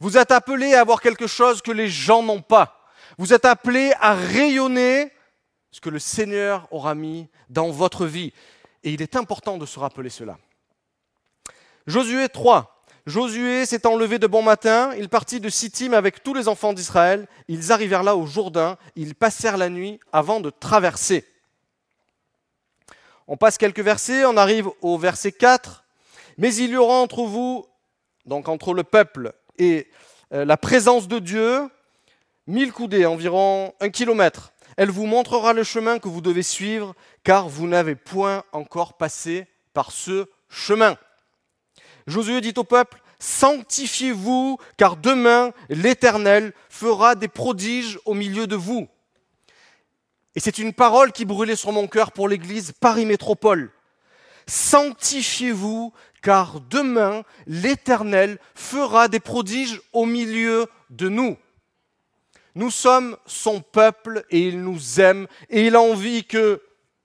Vous 0.00 0.18
êtes 0.18 0.30
appelés 0.30 0.74
à 0.74 0.80
avoir 0.80 1.00
quelque 1.00 1.26
chose 1.26 1.62
que 1.62 1.72
les 1.72 1.88
gens 1.88 2.22
n'ont 2.22 2.42
pas. 2.42 2.86
Vous 3.16 3.32
êtes 3.32 3.46
appelés 3.46 3.92
à 4.00 4.14
rayonner 4.14 5.10
ce 5.70 5.80
que 5.80 5.90
le 5.90 5.98
Seigneur 5.98 6.68
aura 6.70 6.94
mis 6.94 7.28
dans 7.48 7.70
votre 7.70 8.06
vie. 8.06 8.32
Et 8.84 8.92
il 8.92 9.02
est 9.02 9.16
important 9.16 9.58
de 9.58 9.66
se 9.66 9.78
rappeler 9.78 10.10
cela. 10.10 10.38
Josué 11.88 12.28
3. 12.28 12.84
Josué 13.06 13.64
s'étant 13.64 13.96
levé 13.96 14.18
de 14.18 14.26
bon 14.26 14.42
matin, 14.42 14.90
il 14.98 15.08
partit 15.08 15.40
de 15.40 15.48
Sittim 15.48 15.94
avec 15.94 16.22
tous 16.22 16.34
les 16.34 16.46
enfants 16.46 16.74
d'Israël. 16.74 17.26
Ils 17.48 17.72
arrivèrent 17.72 18.02
là 18.02 18.14
au 18.14 18.26
Jourdain, 18.26 18.76
ils 18.94 19.14
passèrent 19.14 19.56
la 19.56 19.70
nuit 19.70 19.98
avant 20.12 20.40
de 20.40 20.50
traverser. 20.50 21.24
On 23.26 23.38
passe 23.38 23.56
quelques 23.56 23.80
versets, 23.80 24.26
on 24.26 24.36
arrive 24.36 24.68
au 24.82 24.98
verset 24.98 25.32
4. 25.32 25.82
Mais 26.36 26.54
il 26.54 26.72
y 26.72 26.76
aura 26.76 26.96
entre 26.96 27.22
vous, 27.22 27.64
donc 28.26 28.48
entre 28.48 28.74
le 28.74 28.84
peuple 28.84 29.32
et 29.56 29.88
euh, 30.34 30.44
la 30.44 30.58
présence 30.58 31.08
de 31.08 31.18
Dieu, 31.18 31.70
mille 32.46 32.74
coudées, 32.74 33.06
environ 33.06 33.72
un 33.80 33.88
kilomètre. 33.88 34.52
Elle 34.76 34.90
vous 34.90 35.06
montrera 35.06 35.54
le 35.54 35.64
chemin 35.64 35.98
que 35.98 36.08
vous 36.08 36.20
devez 36.20 36.42
suivre, 36.42 36.94
car 37.24 37.48
vous 37.48 37.66
n'avez 37.66 37.94
point 37.94 38.44
encore 38.52 38.98
passé 38.98 39.46
par 39.72 39.90
ce 39.90 40.26
chemin. 40.50 40.98
Josué 42.08 42.40
dit 42.40 42.54
au 42.56 42.64
peuple, 42.64 43.00
Sanctifiez-vous, 43.20 44.58
car 44.76 44.96
demain 44.96 45.52
l'Éternel 45.68 46.52
fera 46.70 47.14
des 47.14 47.28
prodiges 47.28 47.98
au 48.04 48.14
milieu 48.14 48.46
de 48.46 48.56
vous. 48.56 48.88
Et 50.34 50.40
c'est 50.40 50.58
une 50.58 50.72
parole 50.72 51.12
qui 51.12 51.24
brûlait 51.24 51.56
sur 51.56 51.72
mon 51.72 51.86
cœur 51.86 52.12
pour 52.12 52.28
l'Église 52.28 52.72
Paris 52.80 53.06
Métropole. 53.06 53.72
Sanctifiez-vous, 54.46 55.92
car 56.22 56.60
demain 56.60 57.24
l'Éternel 57.46 58.38
fera 58.54 59.08
des 59.08 59.20
prodiges 59.20 59.80
au 59.92 60.06
milieu 60.06 60.66
de 60.90 61.08
nous. 61.08 61.36
Nous 62.54 62.70
sommes 62.70 63.16
son 63.26 63.60
peuple 63.60 64.24
et 64.30 64.48
il 64.48 64.62
nous 64.62 65.00
aime 65.00 65.26
et 65.50 65.66
il 65.66 65.76
a 65.76 65.80
envie 65.80 66.24
que 66.24 66.62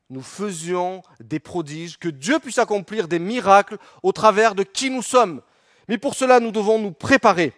nous 0.10 0.22
faisions 0.22 1.02
des 1.20 1.40
prodiges, 1.40 1.98
que 1.98 2.10
Dieu 2.10 2.40
puisse 2.40 2.60
accomplir 2.60 3.08
des 3.08 3.20
miracles 3.20 3.78
au 4.04 4.12
travers 4.12 4.56
de 4.56 4.64
qui 4.64 4.90
nous 4.90 5.02
sommes. 5.02 5.42
Mais 5.88 5.98
pour 5.98 6.16
cela, 6.16 6.40
nous 6.40 6.52
devons 6.52 6.80
nous 6.80 6.92
préparer. 6.92 7.54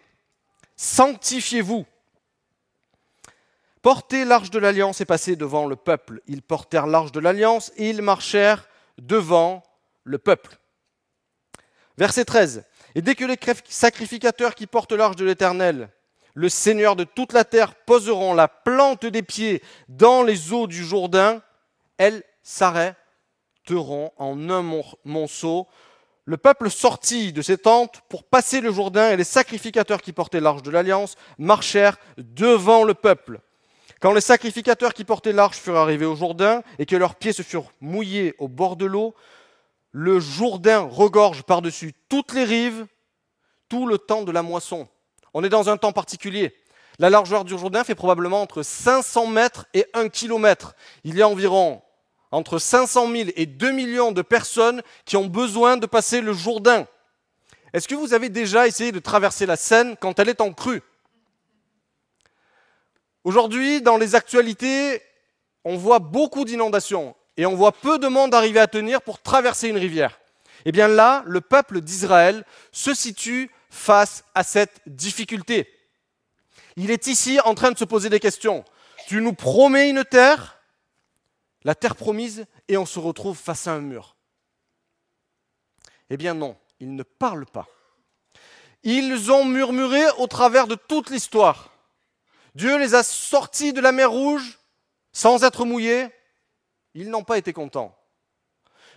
Sanctifiez-vous. 0.76 1.86
Portez 3.82 4.26
l'arche 4.26 4.50
de 4.50 4.60
l'alliance 4.60 5.02
et 5.02 5.06
passez 5.06 5.36
devant 5.36 5.68
le 5.68 5.76
peuple. 5.76 6.22
Ils 6.28 6.42
portèrent 6.42 6.88
l'arche 6.88 7.12
de 7.12 7.20
l'alliance 7.20 7.72
et 7.78 7.90
ils 7.90 8.02
marchèrent 8.02 8.68
devant 8.98 9.64
le 10.04 10.18
peuple. 10.18 10.58
Verset 11.98 12.26
13. 12.26 12.64
Et 12.96 13.02
dès 13.02 13.16
que 13.16 13.26
les 13.26 13.38
sacrificateurs 13.66 14.56
qui 14.56 14.68
portent 14.68 14.94
l'arche 14.94 15.18
de 15.18 15.26
l'Éternel, 15.26 15.90
le 16.34 16.50
Seigneur 16.50 16.96
de 16.96 17.04
toute 17.04 17.34
la 17.34 17.46
terre, 17.46 17.76
poseront 17.76 18.34
la 18.34 18.48
plante 18.48 19.06
des 19.06 19.24
pieds 19.24 19.62
dans 19.88 20.24
les 20.24 20.52
eaux 20.52 20.68
du 20.68 20.84
Jourdain, 20.84 21.42
s'arrêteront 22.46 24.12
en 24.18 24.50
un 24.50 24.84
monceau. 25.04 25.68
Le 26.26 26.38
peuple 26.38 26.70
sortit 26.70 27.34
de 27.34 27.42
ses 27.42 27.58
tentes 27.58 28.02
pour 28.08 28.24
passer 28.24 28.62
le 28.62 28.72
Jourdain 28.72 29.10
et 29.10 29.18
les 29.18 29.26
sacrificateurs 29.26 30.02
qui 30.02 30.14
portaient 30.14 30.40
l'arche 30.40 30.62
de 30.62 30.72
l'Alliance 30.72 31.16
marchèrent 31.38 31.98
devant 32.18 32.84
le 32.84 32.94
peuple. 32.94 33.42
Quand 34.00 34.14
les 34.14 34.22
sacrificateurs 34.22 34.94
qui 34.94 35.04
portaient 35.04 35.34
l'arche 35.34 35.58
furent 35.58 35.78
arrivés 35.78 36.06
au 36.06 36.16
Jourdain 36.16 36.62
et 36.78 36.86
que 36.86 36.96
leurs 36.96 37.16
pieds 37.16 37.34
se 37.34 37.42
furent 37.42 37.72
mouillés 37.82 38.36
au 38.38 38.48
bord 38.48 38.76
de 38.76 38.86
l'eau, 38.86 39.16
le 39.92 40.20
Jourdain 40.20 40.82
regorge 40.82 41.44
par-dessus 41.44 41.94
toutes 42.10 42.34
les 42.34 42.44
rives 42.44 42.86
tout 43.70 43.88
le 43.88 43.98
temps 43.98 44.24
de 44.24 44.32
la 44.32 44.44
moisson. 44.44 44.88
On 45.34 45.44
est 45.44 45.50
dans 45.50 45.70
un 45.70 45.78
temps 45.78 45.94
particulier. 45.94 46.56
La 47.00 47.10
largeur 47.10 47.44
du 47.44 47.58
Jourdain 47.58 47.84
fait 47.84 47.96
probablement 47.96 48.42
entre 48.42 48.62
500 48.62 49.28
mètres 49.28 49.66
et 49.74 49.88
1 49.94 50.10
km. 50.10 50.76
Il 51.04 51.16
y 51.16 51.22
a 51.22 51.28
environ 51.28 51.82
entre 52.36 52.60
500 52.60 53.10
000 53.12 53.30
et 53.38 53.46
2 53.46 53.72
millions 53.72 54.12
de 54.12 54.22
personnes 54.22 54.82
qui 55.06 55.16
ont 55.16 55.28
besoin 55.28 55.78
de 55.78 55.86
passer 55.86 56.20
le 56.20 56.34
Jourdain. 56.34 56.86
Est-ce 57.72 57.88
que 57.88 57.96
vous 57.96 58.14
avez 58.14 58.28
déjà 58.28 58.68
essayé 58.68 58.92
de 58.92 59.00
traverser 59.00 59.46
la 59.46 59.56
Seine 59.56 59.96
quand 60.02 60.20
elle 60.20 60.28
est 60.28 60.42
en 60.42 60.52
crue? 60.52 60.82
Aujourd'hui, 63.24 63.82
dans 63.82 63.96
les 63.96 64.16
actualités, 64.16 65.02
on 65.64 65.78
voit 65.78 66.00
beaucoup 66.00 66.44
d'inondations 66.44 67.16
et 67.38 67.46
on 67.46 67.56
voit 67.56 67.72
peu 67.72 68.00
de 68.00 68.08
monde 68.10 68.36
arriver 68.36 68.60
à 68.60 68.68
tenir 68.68 69.02
pour 69.02 69.22
traverser 69.22 69.70
une 69.70 69.78
rivière. 69.78 70.20
Eh 70.66 70.74
bien 70.74 70.90
là, 70.90 71.24
le 71.26 71.40
peuple 71.40 71.80
d'Israël 71.80 72.44
se 72.74 72.94
situe 72.94 73.50
face 73.70 74.26
à 74.36 74.44
cette 74.44 74.82
difficulté. 74.88 75.70
Il 76.76 76.92
est 76.92 77.08
ici 77.08 77.40
en 77.46 77.56
train 77.56 77.72
de 77.72 77.78
se 77.78 77.86
poser 77.86 78.10
des 78.10 78.20
questions. 78.20 78.66
Tu 79.08 79.22
nous 79.22 79.34
promets 79.34 79.90
une 79.90 80.04
terre, 80.04 80.55
la 81.66 81.76
terre 81.76 81.96
promise, 81.96 82.46
et 82.70 82.78
on 82.78 82.86
se 82.86 83.00
retrouve 83.00 83.38
face 83.38 83.68
à 83.68 83.74
un 83.74 83.82
mur. 83.82 84.16
Eh 86.10 86.16
bien 86.16 86.36
non, 86.36 86.56
ils 86.80 86.96
ne 86.96 87.04
parlent 87.04 87.48
pas. 87.48 87.68
Ils 88.84 89.32
ont 89.32 89.44
murmuré 89.44 90.04
au 90.20 90.28
travers 90.28 90.68
de 90.68 90.76
toute 90.76 91.10
l'histoire. 91.10 91.72
Dieu 92.54 92.78
les 92.78 92.94
a 92.94 93.04
sortis 93.04 93.74
de 93.74 93.82
la 93.82 93.92
mer 93.92 94.12
Rouge 94.12 94.60
sans 95.12 95.44
être 95.44 95.66
mouillés, 95.66 96.10
ils 96.94 97.10
n'ont 97.10 97.24
pas 97.24 97.38
été 97.38 97.52
contents. 97.52 97.98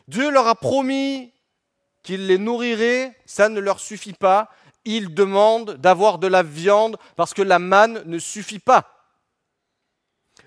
Dieu 0.06 0.30
leur 0.30 0.46
a 0.46 0.54
promis 0.54 1.32
qu'il 2.02 2.26
les 2.26 2.38
nourrirait, 2.38 3.16
ça 3.24 3.48
ne 3.48 3.60
leur 3.60 3.80
suffit 3.80 4.12
pas. 4.12 4.50
Ils 4.84 5.14
demandent 5.14 5.72
d'avoir 5.72 6.18
de 6.18 6.26
la 6.26 6.42
viande 6.42 6.98
parce 7.16 7.34
que 7.34 7.42
la 7.42 7.58
manne 7.58 8.02
ne 8.04 8.18
suffit 8.18 8.58
pas. 8.58 9.12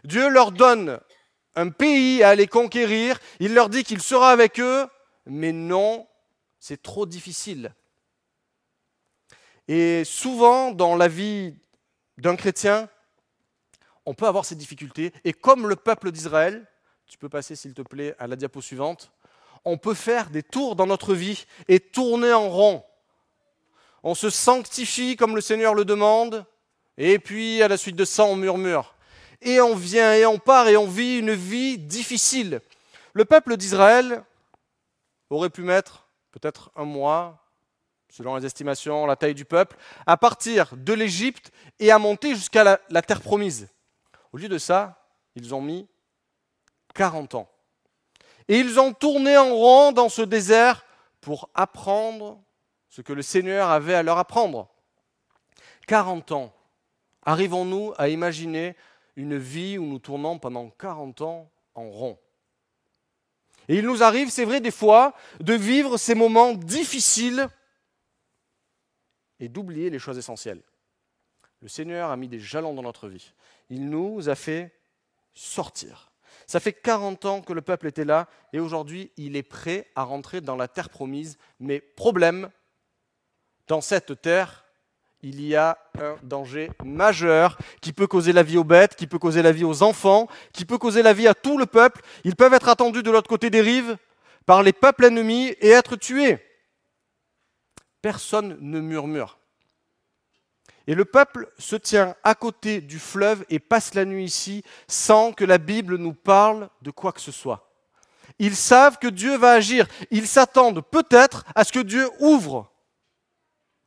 Dieu 0.03 0.29
leur 0.29 0.51
donne 0.51 0.99
un 1.55 1.69
pays 1.69 2.23
à 2.23 2.29
aller 2.29 2.47
conquérir, 2.47 3.19
il 3.39 3.53
leur 3.53 3.69
dit 3.69 3.83
qu'il 3.83 4.01
sera 4.01 4.31
avec 4.31 4.59
eux, 4.59 4.87
mais 5.25 5.51
non, 5.51 6.07
c'est 6.59 6.81
trop 6.81 7.05
difficile. 7.05 7.73
Et 9.67 10.03
souvent 10.05 10.71
dans 10.71 10.95
la 10.95 11.07
vie 11.07 11.55
d'un 12.17 12.35
chrétien, 12.35 12.89
on 14.05 14.13
peut 14.13 14.27
avoir 14.27 14.45
ces 14.45 14.55
difficultés, 14.55 15.13
et 15.23 15.33
comme 15.33 15.67
le 15.67 15.75
peuple 15.75 16.11
d'Israël, 16.11 16.65
tu 17.05 17.17
peux 17.17 17.29
passer, 17.29 17.55
s'il 17.55 17.73
te 17.73 17.81
plaît, 17.81 18.15
à 18.19 18.27
la 18.27 18.35
diapo 18.35 18.61
suivante. 18.61 19.11
On 19.65 19.77
peut 19.77 19.93
faire 19.93 20.29
des 20.29 20.43
tours 20.43 20.75
dans 20.75 20.87
notre 20.87 21.13
vie 21.13 21.45
et 21.67 21.79
tourner 21.79 22.31
en 22.31 22.49
rond. 22.49 22.83
On 24.01 24.15
se 24.15 24.29
sanctifie 24.29 25.15
comme 25.17 25.35
le 25.35 25.41
Seigneur 25.41 25.75
le 25.75 25.85
demande, 25.85 26.45
et 26.97 27.19
puis 27.19 27.61
à 27.61 27.67
la 27.67 27.77
suite 27.77 27.95
de 27.95 28.05
ça, 28.05 28.23
on 28.23 28.35
murmure. 28.35 28.95
Et 29.41 29.59
on 29.59 29.75
vient 29.75 30.13
et 30.13 30.25
on 30.25 30.37
part 30.37 30.67
et 30.67 30.77
on 30.77 30.87
vit 30.87 31.17
une 31.17 31.33
vie 31.33 31.77
difficile. 31.77 32.61
Le 33.13 33.25
peuple 33.25 33.57
d'Israël 33.57 34.23
aurait 35.29 35.49
pu 35.49 35.61
mettre 35.61 36.07
peut-être 36.31 36.71
un 36.75 36.85
mois, 36.85 37.37
selon 38.09 38.35
les 38.35 38.45
estimations, 38.45 39.05
la 39.05 39.15
taille 39.15 39.33
du 39.33 39.45
peuple, 39.45 39.77
à 40.05 40.17
partir 40.17 40.75
de 40.75 40.93
l'Égypte 40.93 41.51
et 41.79 41.91
à 41.91 41.99
monter 41.99 42.35
jusqu'à 42.35 42.63
la, 42.63 43.01
terre 43.01 43.21
promise. 43.21 43.69
Au 44.33 44.37
lieu 44.37 44.49
de 44.49 44.57
ça, 44.57 45.07
ils 45.35 45.55
ont 45.55 45.61
mis 45.61 45.87
40 46.93 47.35
ans. 47.35 47.49
Et 48.47 48.59
ils 48.59 48.79
ont 48.79 48.93
tourné 48.93 49.37
en 49.37 49.53
rond 49.55 49.91
dans 49.91 50.09
ce 50.09 50.21
désert 50.21 50.85
pour 51.21 51.49
apprendre 51.53 52.41
ce 52.89 53.01
que 53.01 53.13
le 53.13 53.21
Seigneur 53.21 53.69
avait 53.69 53.93
à 53.93 54.03
leur 54.03 54.17
apprendre. 54.17 54.67
40 55.87 56.31
ans. 56.33 56.53
Arrivons-nous 57.23 57.93
à 57.97 58.09
imaginer 58.09 58.75
une 59.15 59.37
vie 59.37 59.77
où 59.77 59.85
nous 59.85 59.99
tournons 59.99 60.39
pendant 60.39 60.69
40 60.69 61.21
ans 61.21 61.51
en 61.75 61.89
rond 61.89 62.19
Et 63.67 63.77
il 63.77 63.85
nous 63.85 64.03
arrive, 64.03 64.29
c'est 64.29 64.45
vrai, 64.45 64.61
des 64.61 64.71
fois, 64.71 65.13
de 65.39 65.53
vivre 65.53 65.97
ces 65.97 66.15
moments 66.15 66.53
difficiles 66.53 67.47
et 69.39 69.49
d'oublier 69.49 69.89
les 69.89 69.99
choses 69.99 70.17
essentielles. 70.17 70.61
Le 71.61 71.67
Seigneur 71.67 72.09
a 72.09 72.17
mis 72.17 72.27
des 72.27 72.39
jalons 72.39 72.73
dans 72.73 72.81
notre 72.81 73.07
vie. 73.07 73.33
Il 73.69 73.89
nous 73.89 74.29
a 74.29 74.35
fait 74.35 74.73
sortir. 75.33 76.11
Ça 76.47 76.59
fait 76.59 76.73
40 76.73 77.25
ans 77.25 77.41
que 77.41 77.53
le 77.53 77.61
peuple 77.61 77.87
était 77.87 78.05
là 78.05 78.27
et 78.51 78.59
aujourd'hui 78.59 79.11
il 79.17 79.35
est 79.35 79.43
prêt 79.43 79.87
à 79.95 80.03
rentrer 80.03 80.41
dans 80.41 80.55
la 80.55 80.67
terre 80.67 80.89
promise. 80.89 81.37
Mais 81.59 81.79
problème, 81.79 82.49
dans 83.67 83.81
cette 83.81 84.21
terre, 84.21 84.60
il 85.23 85.41
y 85.41 85.55
a 85.55 85.77
un 85.99 86.15
danger 86.23 86.71
majeur 86.83 87.57
qui 87.79 87.93
peut 87.93 88.07
causer 88.07 88.33
la 88.33 88.43
vie 88.43 88.57
aux 88.57 88.63
bêtes, 88.63 88.95
qui 88.95 89.07
peut 89.07 89.19
causer 89.19 89.41
la 89.41 89.51
vie 89.51 89.63
aux 89.63 89.83
enfants, 89.83 90.27
qui 90.51 90.65
peut 90.65 90.77
causer 90.77 91.03
la 91.03 91.13
vie 91.13 91.27
à 91.27 91.33
tout 91.33 91.57
le 91.57 91.65
peuple. 91.65 92.01
Ils 92.23 92.35
peuvent 92.35 92.53
être 92.53 92.69
attendus 92.69 93.03
de 93.03 93.11
l'autre 93.11 93.29
côté 93.29 93.49
des 93.49 93.61
rives 93.61 93.97
par 94.45 94.63
les 94.63 94.73
peuples 94.73 95.05
ennemis 95.05 95.55
et 95.61 95.69
être 95.69 95.95
tués. 95.95 96.39
Personne 98.01 98.57
ne 98.59 98.79
murmure. 98.79 99.37
Et 100.87 100.95
le 100.95 101.05
peuple 101.05 101.51
se 101.59 101.75
tient 101.75 102.15
à 102.23 102.33
côté 102.33 102.81
du 102.81 102.97
fleuve 102.97 103.45
et 103.49 103.59
passe 103.59 103.93
la 103.93 104.05
nuit 104.05 104.25
ici 104.25 104.63
sans 104.87 105.31
que 105.31 105.45
la 105.45 105.59
Bible 105.59 105.97
nous 105.97 106.13
parle 106.13 106.69
de 106.81 106.89
quoi 106.89 107.11
que 107.11 107.21
ce 107.21 107.31
soit. 107.31 107.71
Ils 108.39 108.55
savent 108.55 108.97
que 108.97 109.07
Dieu 109.07 109.37
va 109.37 109.51
agir. 109.51 109.87
Ils 110.09 110.27
s'attendent 110.27 110.81
peut-être 110.81 111.45
à 111.53 111.63
ce 111.63 111.71
que 111.71 111.79
Dieu 111.79 112.09
ouvre 112.19 112.70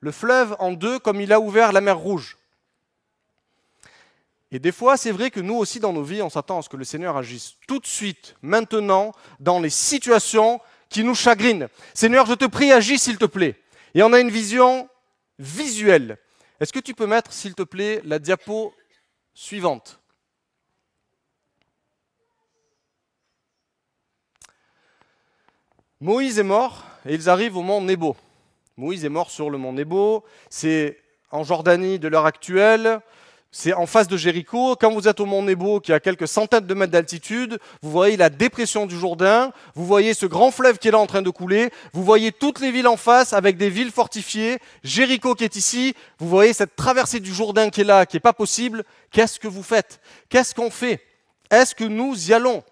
le 0.04 0.12
fleuve 0.12 0.54
en 0.58 0.72
deux 0.72 0.98
comme 0.98 1.22
il 1.22 1.32
a 1.32 1.40
ouvert 1.40 1.72
la 1.72 1.80
mer 1.80 1.96
Rouge. 1.96 2.36
Et 4.52 4.58
des 4.58 4.70
fois, 4.70 4.98
c'est 4.98 5.10
vrai 5.10 5.30
que 5.30 5.40
nous 5.40 5.54
aussi 5.54 5.80
dans 5.80 5.94
nos 5.94 6.02
vies, 6.02 6.20
on 6.20 6.28
s'attend 6.28 6.58
à 6.58 6.62
ce 6.62 6.68
que 6.68 6.76
le 6.76 6.84
Seigneur 6.84 7.16
agisse 7.16 7.54
tout 7.66 7.78
de 7.78 7.86
suite, 7.86 8.36
maintenant, 8.42 9.12
dans 9.40 9.60
les 9.60 9.70
situations 9.70 10.60
qui 10.90 11.04
nous 11.04 11.14
chagrinent. 11.14 11.68
Seigneur, 11.94 12.26
je 12.26 12.34
te 12.34 12.44
prie, 12.44 12.70
agis 12.70 12.98
s'il 12.98 13.16
te 13.16 13.24
plaît. 13.24 13.58
Et 13.94 14.02
on 14.02 14.12
a 14.12 14.20
une 14.20 14.28
vision 14.30 14.90
visuelle. 15.38 16.18
Est-ce 16.60 16.74
que 16.74 16.80
tu 16.80 16.92
peux 16.92 17.06
mettre, 17.06 17.32
s'il 17.32 17.54
te 17.54 17.62
plaît, 17.62 18.02
la 18.04 18.18
diapo 18.18 18.74
suivante? 19.32 19.98
Moïse 25.98 26.38
est 26.38 26.42
mort 26.42 26.84
et 27.06 27.14
ils 27.14 27.30
arrivent 27.30 27.56
au 27.56 27.62
mont 27.62 27.80
Nebo. 27.80 28.14
Moïse 28.76 29.04
est 29.04 29.08
mort 29.08 29.30
sur 29.30 29.50
le 29.50 29.58
mont 29.58 29.72
Nebo. 29.72 30.24
C'est 30.50 30.98
en 31.30 31.44
Jordanie 31.44 31.98
de 31.98 32.08
l'heure 32.08 32.26
actuelle. 32.26 33.00
C'est 33.52 33.72
en 33.72 33.86
face 33.86 34.08
de 34.08 34.16
Jéricho. 34.16 34.74
Quand 34.74 34.90
vous 34.90 35.06
êtes 35.06 35.20
au 35.20 35.26
mont 35.26 35.42
Nebo, 35.42 35.78
qui 35.78 35.92
a 35.92 36.00
quelques 36.00 36.26
centaines 36.26 36.66
de 36.66 36.74
mètres 36.74 36.90
d'altitude, 36.90 37.60
vous 37.82 37.90
voyez 37.92 38.16
la 38.16 38.28
dépression 38.28 38.84
du 38.86 38.98
Jourdain, 38.98 39.52
vous 39.76 39.86
voyez 39.86 40.12
ce 40.12 40.26
grand 40.26 40.50
fleuve 40.50 40.78
qui 40.78 40.88
est 40.88 40.90
là 40.90 40.98
en 40.98 41.06
train 41.06 41.22
de 41.22 41.30
couler, 41.30 41.70
vous 41.92 42.02
voyez 42.02 42.32
toutes 42.32 42.58
les 42.58 42.72
villes 42.72 42.88
en 42.88 42.96
face 42.96 43.32
avec 43.32 43.56
des 43.56 43.70
villes 43.70 43.92
fortifiées, 43.92 44.58
Jéricho 44.82 45.36
qui 45.36 45.44
est 45.44 45.54
ici, 45.54 45.94
vous 46.18 46.28
voyez 46.28 46.52
cette 46.52 46.74
traversée 46.74 47.20
du 47.20 47.32
Jourdain 47.32 47.70
qui 47.70 47.82
est 47.82 47.84
là, 47.84 48.06
qui 48.06 48.16
n'est 48.16 48.20
pas 48.20 48.32
possible. 48.32 48.82
Qu'est-ce 49.12 49.38
que 49.38 49.46
vous 49.46 49.62
faites? 49.62 50.00
Qu'est-ce 50.28 50.52
qu'on 50.52 50.70
fait? 50.70 51.00
Est-ce 51.48 51.76
que 51.76 51.84
nous 51.84 52.28
y 52.28 52.34
allons? 52.34 52.64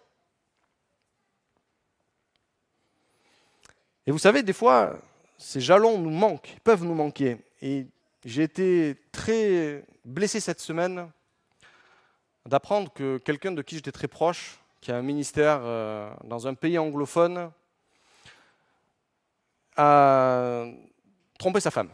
Et 4.05 4.11
vous 4.11 4.19
savez, 4.19 4.43
des 4.43 4.53
fois, 4.53 4.99
ces 5.43 5.61
jalons 5.61 5.99
nous 5.99 6.11
manquent, 6.11 6.57
peuvent 6.63 6.85
nous 6.85 6.95
manquer. 6.95 7.39
Et 7.61 7.87
j'ai 8.25 8.45
été 8.45 8.97
très 9.11 9.85
blessé 10.05 10.41
cette 10.41 10.61
semaine 10.61 11.11
d'apprendre 12.47 12.93
que 12.93 13.19
quelqu'un 13.19 13.53
de 13.53 13.63
qui 13.63 13.77
j'étais 13.77 13.93
très 13.93 14.09
proche, 14.09 14.59
qui 14.81 14.93
a 14.93 14.97
un 14.97 15.03
ministère 15.03 15.61
euh, 15.63 16.13
dans 16.25 16.47
un 16.47 16.55
pays 16.55 16.79
anglophone, 16.79 17.51
a 19.77 20.65
trompé 21.39 21.61
sa 21.61 21.71
femme. 21.71 21.91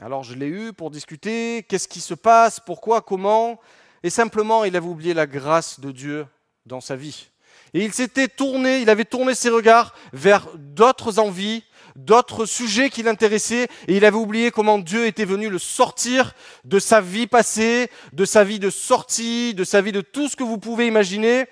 Alors 0.00 0.22
je 0.22 0.34
l'ai 0.34 0.48
eu 0.48 0.72
pour 0.72 0.90
discuter, 0.90 1.64
qu'est-ce 1.68 1.88
qui 1.88 2.00
se 2.00 2.14
passe, 2.14 2.60
pourquoi, 2.60 3.02
comment, 3.02 3.60
et 4.02 4.10
simplement 4.10 4.64
il 4.64 4.74
avait 4.74 4.86
oublié 4.86 5.12
la 5.12 5.26
grâce 5.26 5.80
de 5.80 5.92
Dieu 5.92 6.26
dans 6.64 6.80
sa 6.80 6.96
vie. 6.96 7.28
Et 7.74 7.84
il 7.84 7.92
s'était 7.92 8.28
tourné, 8.28 8.80
il 8.80 8.90
avait 8.90 9.04
tourné 9.04 9.34
ses 9.34 9.50
regards 9.50 9.94
vers 10.12 10.48
d'autres 10.56 11.18
envies, 11.18 11.62
d'autres 11.96 12.46
sujets 12.46 12.90
qui 12.90 13.02
l'intéressaient, 13.02 13.68
et 13.88 13.96
il 13.96 14.04
avait 14.04 14.16
oublié 14.16 14.50
comment 14.50 14.78
Dieu 14.78 15.06
était 15.06 15.24
venu 15.24 15.48
le 15.48 15.58
sortir 15.58 16.34
de 16.64 16.78
sa 16.78 17.00
vie 17.00 17.26
passée, 17.26 17.90
de 18.12 18.24
sa 18.24 18.44
vie 18.44 18.58
de 18.58 18.70
sortie, 18.70 19.54
de 19.54 19.64
sa 19.64 19.80
vie 19.80 19.92
de 19.92 20.00
tout 20.00 20.28
ce 20.28 20.36
que 20.36 20.44
vous 20.44 20.58
pouvez 20.58 20.86
imaginer. 20.86 21.46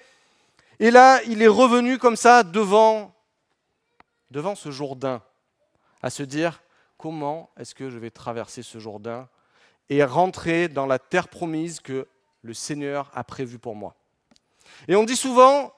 Et 0.80 0.90
là, 0.90 1.21
il 1.25 1.42
est 1.42 1.49
revenu 1.49 1.99
comme 1.99 2.16
ça 2.16 2.42
devant, 2.42 3.14
devant 4.30 4.54
ce 4.54 4.71
Jourdain, 4.71 5.23
à 6.02 6.11
se 6.11 6.23
dire, 6.23 6.62
comment 6.97 7.50
est-ce 7.59 7.75
que 7.75 7.90
je 7.90 7.99
vais 7.99 8.11
traverser 8.11 8.62
ce 8.62 8.78
Jourdain 8.78 9.28
et 9.90 10.04
rentrer 10.04 10.68
dans 10.68 10.87
la 10.87 10.99
terre 10.99 11.28
promise 11.28 11.80
que 11.80 12.07
le 12.42 12.54
Seigneur 12.54 13.11
a 13.14 13.25
prévue 13.25 13.59
pour 13.59 13.75
moi. 13.75 13.95
Et 14.87 14.97
on 14.97 15.04
dit 15.04 15.16
souvent, 15.16 15.73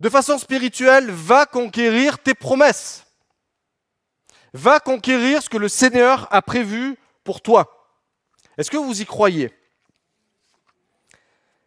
de 0.00 0.08
façon 0.08 0.38
spirituelle, 0.38 1.10
va 1.10 1.46
conquérir 1.46 2.18
tes 2.18 2.34
promesses. 2.34 3.05
Va 4.52 4.80
conquérir 4.80 5.42
ce 5.42 5.48
que 5.48 5.56
le 5.56 5.68
Seigneur 5.68 6.32
a 6.32 6.42
prévu 6.42 6.96
pour 7.24 7.40
toi. 7.40 7.94
Est-ce 8.56 8.70
que 8.70 8.76
vous 8.76 9.00
y 9.00 9.06
croyez? 9.06 9.52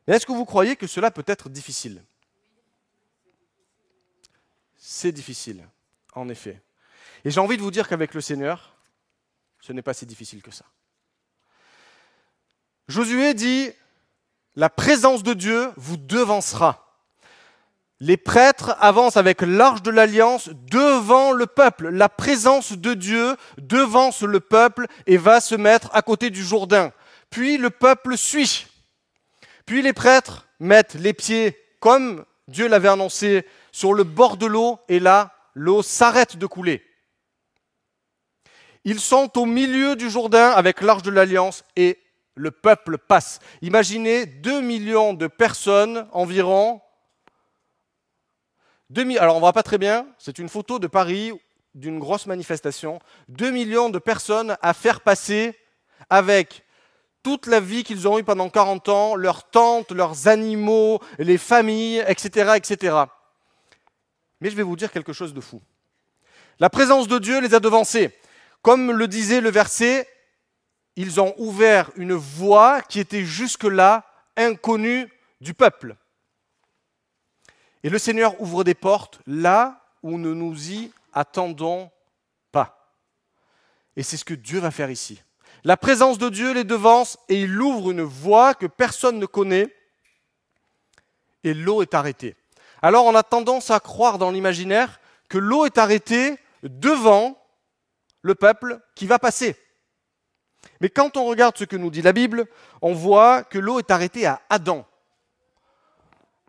Est-ce 0.07 0.25
que 0.25 0.31
vous 0.31 0.45
croyez 0.45 0.75
que 0.75 0.87
cela 0.87 1.11
peut 1.11 1.23
être 1.27 1.49
difficile? 1.49 2.03
C'est 4.75 5.11
difficile, 5.11 5.67
en 6.13 6.29
effet. 6.29 6.61
Et 7.23 7.31
j'ai 7.31 7.39
envie 7.39 7.57
de 7.57 7.61
vous 7.61 7.69
dire 7.69 7.87
qu'avec 7.87 8.13
le 8.13 8.21
Seigneur, 8.21 8.75
ce 9.59 9.71
n'est 9.71 9.83
pas 9.83 9.93
si 9.93 10.05
difficile 10.05 10.41
que 10.41 10.51
ça. 10.51 10.65
Josué 12.87 13.35
dit, 13.35 13.71
la 14.55 14.69
présence 14.69 15.21
de 15.21 15.33
Dieu 15.33 15.71
vous 15.77 15.97
devancera 15.97 16.88
les 18.01 18.17
prêtres 18.17 18.77
avancent 18.79 19.17
avec 19.17 19.41
l'arche 19.41 19.81
de 19.81 19.91
l'alliance 19.91 20.49
devant 20.71 21.33
le 21.33 21.47
peuple. 21.47 21.89
La 21.89 22.07
présence 22.07 22.71
de 22.71 22.93
Dieu 22.93 23.35
devance 23.57 24.21
le 24.21 24.39
peuple 24.39 24.87
et 25.05 25.17
va 25.17 25.41
se 25.41 25.55
mettre 25.55 25.89
à 25.93 26.01
côté 26.01 26.29
du 26.29 26.43
Jourdain. 26.43 26.93
Puis 27.29 27.57
le 27.57 27.69
peuple 27.69 28.17
suit. 28.17 28.67
Puis 29.65 29.81
les 29.81 29.93
prêtres 29.93 30.47
mettent 30.59 30.95
les 30.95 31.13
pieds, 31.13 31.57
comme 31.79 32.25
Dieu 32.47 32.67
l'avait 32.67 32.89
annoncé, 32.89 33.45
sur 33.71 33.93
le 33.93 34.03
bord 34.03 34.37
de 34.37 34.45
l'eau 34.45 34.79
et 34.87 34.99
là, 34.99 35.33
l'eau 35.53 35.83
s'arrête 35.83 36.37
de 36.37 36.45
couler. 36.45 36.83
Ils 38.85 39.01
sont 39.01 39.37
au 39.37 39.45
milieu 39.45 39.97
du 39.97 40.09
Jourdain 40.09 40.51
avec 40.51 40.81
l'arche 40.81 41.03
de 41.03 41.11
l'alliance 41.11 41.65
et 41.75 41.99
le 42.35 42.49
peuple 42.49 42.97
passe. 42.97 43.39
Imaginez 43.61 44.25
2 44.25 44.61
millions 44.61 45.13
de 45.13 45.27
personnes 45.27 46.07
environ 46.13 46.81
alors 48.97 49.35
on 49.35 49.39
ne 49.39 49.43
voit 49.43 49.53
pas 49.53 49.63
très 49.63 49.77
bien, 49.77 50.07
c'est 50.17 50.39
une 50.39 50.49
photo 50.49 50.79
de 50.79 50.87
Paris 50.87 51.31
d'une 51.75 51.99
grosse 51.99 52.25
manifestation. 52.25 52.99
2 53.29 53.51
millions 53.51 53.89
de 53.89 53.99
personnes 53.99 54.57
à 54.61 54.73
faire 54.73 55.01
passer 55.01 55.55
avec 56.09 56.63
toute 57.21 57.47
la 57.47 57.59
vie 57.59 57.83
qu'ils 57.83 58.07
ont 58.07 58.17
eue 58.17 58.23
pendant 58.23 58.49
40 58.49 58.89
ans, 58.89 59.15
leurs 59.15 59.49
tentes, 59.49 59.91
leurs 59.91 60.27
animaux, 60.27 60.99
les 61.19 61.37
familles, 61.37 62.03
etc., 62.07 62.53
etc. 62.55 62.97
Mais 64.41 64.49
je 64.49 64.55
vais 64.55 64.63
vous 64.63 64.75
dire 64.75 64.91
quelque 64.91 65.13
chose 65.13 65.33
de 65.33 65.41
fou. 65.41 65.61
La 66.59 66.69
présence 66.69 67.07
de 67.07 67.19
Dieu 67.19 67.39
les 67.41 67.53
a 67.53 67.59
devancés. 67.59 68.11
Comme 68.61 68.91
le 68.91 69.07
disait 69.07 69.41
le 69.41 69.51
verset, 69.51 70.07
ils 70.95 71.21
ont 71.21 71.33
ouvert 71.37 71.91
une 71.95 72.13
voie 72.13 72.81
qui 72.81 72.99
était 72.99 73.23
jusque-là 73.23 74.05
inconnue 74.35 75.09
du 75.39 75.53
peuple. 75.53 75.95
Et 77.83 77.89
le 77.89 77.97
Seigneur 77.97 78.39
ouvre 78.41 78.63
des 78.63 78.73
portes 78.73 79.21
là 79.25 79.83
où 80.03 80.17
nous 80.17 80.29
ne 80.29 80.33
nous 80.33 80.71
y 80.71 80.91
attendons 81.13 81.91
pas. 82.51 82.93
Et 83.95 84.03
c'est 84.03 84.17
ce 84.17 84.25
que 84.25 84.33
Dieu 84.33 84.59
va 84.59 84.71
faire 84.71 84.91
ici. 84.91 85.21
La 85.63 85.77
présence 85.77 86.17
de 86.17 86.29
Dieu 86.29 86.53
les 86.53 86.63
devance 86.63 87.17
et 87.27 87.41
il 87.41 87.61
ouvre 87.61 87.91
une 87.91 88.01
voie 88.01 88.53
que 88.53 88.65
personne 88.65 89.19
ne 89.19 89.25
connaît 89.25 89.75
et 91.43 91.53
l'eau 91.53 91.81
est 91.81 91.93
arrêtée. 91.93 92.35
Alors 92.81 93.05
on 93.05 93.15
a 93.15 93.23
tendance 93.23 93.71
à 93.71 93.79
croire 93.79 94.17
dans 94.17 94.31
l'imaginaire 94.31 94.99
que 95.27 95.37
l'eau 95.37 95.65
est 95.65 95.77
arrêtée 95.77 96.37
devant 96.63 97.37
le 98.21 98.35
peuple 98.35 98.79
qui 98.95 99.05
va 99.05 99.19
passer. 99.19 99.55
Mais 100.81 100.89
quand 100.89 101.17
on 101.17 101.25
regarde 101.25 101.57
ce 101.57 101.63
que 101.63 101.75
nous 101.75 101.89
dit 101.89 102.01
la 102.01 102.13
Bible, 102.13 102.45
on 102.81 102.93
voit 102.93 103.43
que 103.43 103.59
l'eau 103.59 103.79
est 103.79 103.91
arrêtée 103.91 104.25
à 104.25 104.41
Adam. 104.49 104.85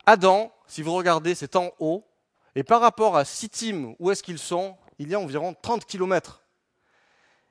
Adam 0.07 0.53
si 0.71 0.83
vous 0.83 0.95
regardez, 0.95 1.35
c'est 1.35 1.57
en 1.57 1.73
haut. 1.81 2.07
Et 2.55 2.63
par 2.63 2.81
rapport 2.81 3.17
à 3.17 3.25
Sittim, 3.25 3.97
où 3.99 4.13
est-ce 4.13 4.23
qu'ils 4.23 4.39
sont 4.39 4.77
Il 5.01 5.09
y 5.09 5.17
a 5.17 5.19
environ 5.19 5.53
30 5.61 5.85
km. 5.85 6.45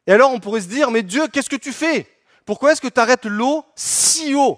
Et 0.08 0.14
alors 0.14 0.32
on 0.32 0.40
pourrait 0.40 0.62
se 0.62 0.70
dire, 0.70 0.90
mais 0.90 1.04
Dieu, 1.04 1.28
qu'est-ce 1.28 1.50
que 1.50 1.58
tu 1.58 1.74
fais? 1.74 2.08
Pourquoi 2.46 2.72
est-ce 2.72 2.80
que 2.80 2.88
tu 2.88 3.00
arrêtes 3.00 3.26
l'eau 3.26 3.66
si 3.76 4.36
haut? 4.36 4.58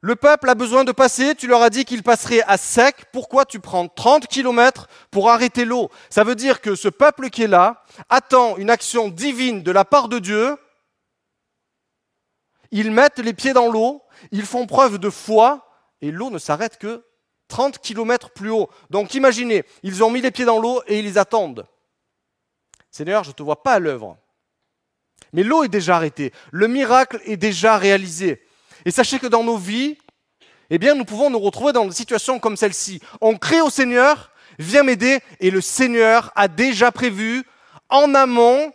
Le 0.00 0.16
peuple 0.16 0.48
a 0.48 0.54
besoin 0.54 0.84
de 0.84 0.92
passer, 0.92 1.34
tu 1.34 1.46
leur 1.46 1.60
as 1.60 1.68
dit 1.68 1.84
qu'ils 1.84 2.02
passeraient 2.02 2.42
à 2.46 2.56
sec, 2.56 3.04
pourquoi 3.12 3.44
tu 3.44 3.60
prends 3.60 3.86
30 3.86 4.26
km 4.26 4.88
pour 5.10 5.30
arrêter 5.30 5.66
l'eau? 5.66 5.90
Ça 6.08 6.24
veut 6.24 6.34
dire 6.34 6.62
que 6.62 6.74
ce 6.74 6.88
peuple 6.88 7.28
qui 7.28 7.42
est 7.42 7.48
là 7.48 7.84
attend 8.08 8.56
une 8.56 8.70
action 8.70 9.08
divine 9.08 9.62
de 9.62 9.70
la 9.70 9.84
part 9.84 10.08
de 10.08 10.18
Dieu. 10.18 10.56
Ils 12.70 12.90
mettent 12.90 13.18
les 13.18 13.34
pieds 13.34 13.52
dans 13.52 13.70
l'eau, 13.70 14.02
ils 14.30 14.46
font 14.46 14.66
preuve 14.66 14.96
de 14.96 15.10
foi, 15.10 15.73
et 16.00 16.10
l'eau 16.10 16.30
ne 16.30 16.38
s'arrête 16.38 16.78
que 16.78 17.04
30 17.48 17.78
km 17.78 18.30
plus 18.30 18.50
haut. 18.50 18.68
Donc 18.90 19.14
imaginez, 19.14 19.64
ils 19.82 20.02
ont 20.02 20.10
mis 20.10 20.20
les 20.20 20.30
pieds 20.30 20.44
dans 20.44 20.58
l'eau 20.58 20.82
et 20.86 20.98
ils 20.98 21.18
attendent. 21.18 21.66
Seigneur, 22.90 23.24
je 23.24 23.30
ne 23.30 23.34
te 23.34 23.42
vois 23.42 23.62
pas 23.62 23.74
à 23.74 23.78
l'œuvre. 23.78 24.16
Mais 25.32 25.42
l'eau 25.42 25.64
est 25.64 25.68
déjà 25.68 25.96
arrêtée, 25.96 26.32
le 26.52 26.68
miracle 26.68 27.20
est 27.24 27.36
déjà 27.36 27.76
réalisé. 27.76 28.46
Et 28.84 28.90
sachez 28.90 29.18
que 29.18 29.26
dans 29.26 29.42
nos 29.42 29.56
vies, 29.56 29.98
eh 30.70 30.78
bien, 30.78 30.94
nous 30.94 31.04
pouvons 31.04 31.30
nous 31.30 31.38
retrouver 31.38 31.72
dans 31.72 31.84
des 31.84 31.94
situations 31.94 32.38
comme 32.38 32.56
celle-ci. 32.56 33.00
On 33.20 33.36
crie 33.36 33.60
au 33.60 33.70
Seigneur, 33.70 34.30
viens 34.58 34.82
m'aider, 34.82 35.20
et 35.40 35.50
le 35.50 35.60
Seigneur 35.60 36.32
a 36.36 36.48
déjà 36.48 36.90
prévu 36.92 37.44
en 37.88 38.14
amont, 38.14 38.72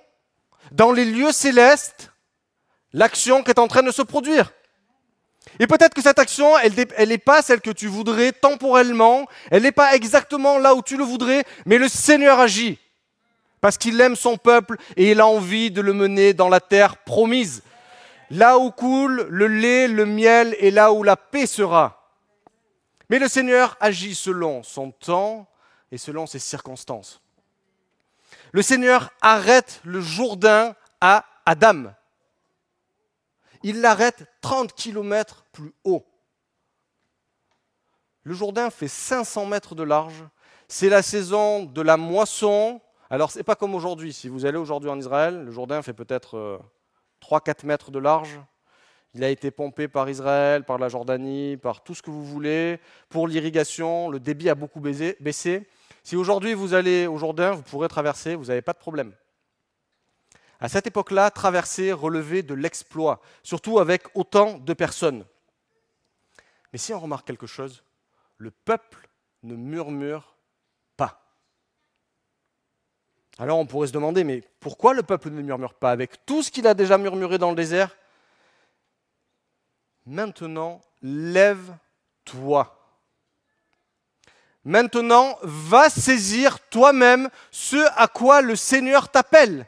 dans 0.71 0.91
les 0.91 1.05
lieux 1.05 1.31
célestes, 1.31 2.11
l'action 2.93 3.43
qui 3.43 3.51
est 3.51 3.59
en 3.59 3.67
train 3.67 3.83
de 3.83 3.91
se 3.91 4.01
produire. 4.01 4.51
Et 5.59 5.67
peut-être 5.67 5.93
que 5.93 6.01
cette 6.01 6.19
action, 6.19 6.57
elle 6.57 7.09
n'est 7.09 7.17
pas 7.17 7.41
celle 7.41 7.59
que 7.59 7.69
tu 7.69 7.87
voudrais 7.87 8.31
temporellement, 8.31 9.27
elle 9.51 9.63
n'est 9.63 9.73
pas 9.73 9.93
exactement 9.93 10.57
là 10.57 10.73
où 10.73 10.81
tu 10.81 10.95
le 10.95 11.03
voudrais, 11.03 11.43
mais 11.65 11.77
le 11.77 11.89
Seigneur 11.89 12.39
agit. 12.39 12.79
Parce 13.59 13.77
qu'il 13.77 13.99
aime 13.99 14.15
son 14.15 14.37
peuple 14.37 14.77
et 14.95 15.11
il 15.11 15.19
a 15.19 15.27
envie 15.27 15.69
de 15.69 15.81
le 15.81 15.91
mener 15.91 16.33
dans 16.33 16.47
la 16.47 16.61
terre 16.61 16.95
promise. 16.97 17.61
Là 18.31 18.57
où 18.57 18.71
coule 18.71 19.27
le 19.29 19.47
lait, 19.47 19.89
le 19.89 20.05
miel 20.05 20.55
et 20.59 20.71
là 20.71 20.93
où 20.93 21.03
la 21.03 21.17
paix 21.17 21.45
sera. 21.45 22.09
Mais 23.09 23.19
le 23.19 23.27
Seigneur 23.27 23.75
agit 23.81 24.15
selon 24.15 24.63
son 24.63 24.91
temps 24.91 25.45
et 25.91 25.97
selon 25.97 26.25
ses 26.25 26.39
circonstances. 26.39 27.21
Le 28.53 28.61
Seigneur 28.61 29.11
arrête 29.21 29.81
le 29.83 29.99
Jourdain 29.99 30.73
à 31.01 31.25
Adam 31.45 31.91
il 33.63 33.81
l'arrête 33.81 34.25
30 34.41 34.73
km 34.73 35.45
plus 35.51 35.73
haut. 35.83 36.05
Le 38.23 38.33
Jourdain 38.33 38.69
fait 38.69 38.87
500 38.87 39.45
mètres 39.45 39.75
de 39.75 39.83
large. 39.83 40.23
C'est 40.67 40.89
la 40.89 41.01
saison 41.01 41.63
de 41.63 41.81
la 41.81 41.97
moisson. 41.97 42.81
Alors, 43.09 43.31
ce 43.31 43.39
n'est 43.39 43.43
pas 43.43 43.55
comme 43.55 43.73
aujourd'hui. 43.75 44.13
Si 44.13 44.27
vous 44.27 44.45
allez 44.45 44.57
aujourd'hui 44.57 44.89
en 44.89 44.99
Israël, 44.99 45.43
le 45.45 45.51
Jourdain 45.51 45.81
fait 45.81 45.93
peut-être 45.93 46.61
3-4 47.21 47.49
euh, 47.49 47.67
mètres 47.67 47.91
de 47.91 47.99
large. 47.99 48.39
Il 49.15 49.23
a 49.23 49.29
été 49.29 49.49
pompé 49.49 49.87
par 49.87 50.07
Israël, 50.09 50.63
par 50.63 50.77
la 50.77 50.87
Jordanie, 50.87 51.57
par 51.57 51.83
tout 51.83 51.95
ce 51.95 52.03
que 52.03 52.11
vous 52.11 52.23
voulez. 52.23 52.79
Pour 53.09 53.27
l'irrigation, 53.27 54.09
le 54.09 54.19
débit 54.19 54.49
a 54.49 54.55
beaucoup 54.55 54.79
baissé. 54.79 55.67
Si 56.03 56.15
aujourd'hui 56.15 56.53
vous 56.53 56.75
allez 56.75 57.07
au 57.07 57.17
Jourdain, 57.17 57.51
vous 57.51 57.63
pourrez 57.63 57.87
traverser, 57.87 58.35
vous 58.35 58.45
n'avez 58.45 58.61
pas 58.61 58.73
de 58.73 58.77
problème 58.77 59.13
à 60.59 60.67
cette 60.67 60.87
époque-là, 60.87 61.31
traverser 61.31 61.93
relevait 61.93 62.43
de 62.43 62.53
l'exploit, 62.53 63.21
surtout 63.43 63.79
avec 63.79 64.03
autant 64.15 64.57
de 64.57 64.73
personnes. 64.73 65.25
Mais 66.73 66.79
si 66.79 66.93
on 66.93 66.99
remarque 66.99 67.25
quelque 67.25 67.47
chose, 67.47 67.83
le 68.37 68.51
peuple 68.51 69.09
ne 69.43 69.55
murmure 69.55 70.35
pas. 70.97 71.21
Alors 73.37 73.57
on 73.57 73.65
pourrait 73.65 73.87
se 73.87 73.93
demander, 73.93 74.23
mais 74.23 74.43
pourquoi 74.59 74.93
le 74.93 75.03
peuple 75.03 75.29
ne 75.29 75.41
murmure 75.41 75.73
pas 75.73 75.91
avec 75.91 76.25
tout 76.25 76.43
ce 76.43 76.51
qu'il 76.51 76.67
a 76.67 76.73
déjà 76.73 76.97
murmuré 76.97 77.37
dans 77.37 77.49
le 77.49 77.55
désert? 77.55 77.95
Maintenant, 80.05 80.81
lève-toi. 81.01 82.75
Maintenant, 84.65 85.37
va 85.41 85.89
saisir 85.89 86.59
toi-même 86.69 87.29
ce 87.49 87.77
à 87.95 88.07
quoi 88.07 88.41
le 88.41 88.57
Seigneur 88.57 89.09
t'appelle. 89.09 89.65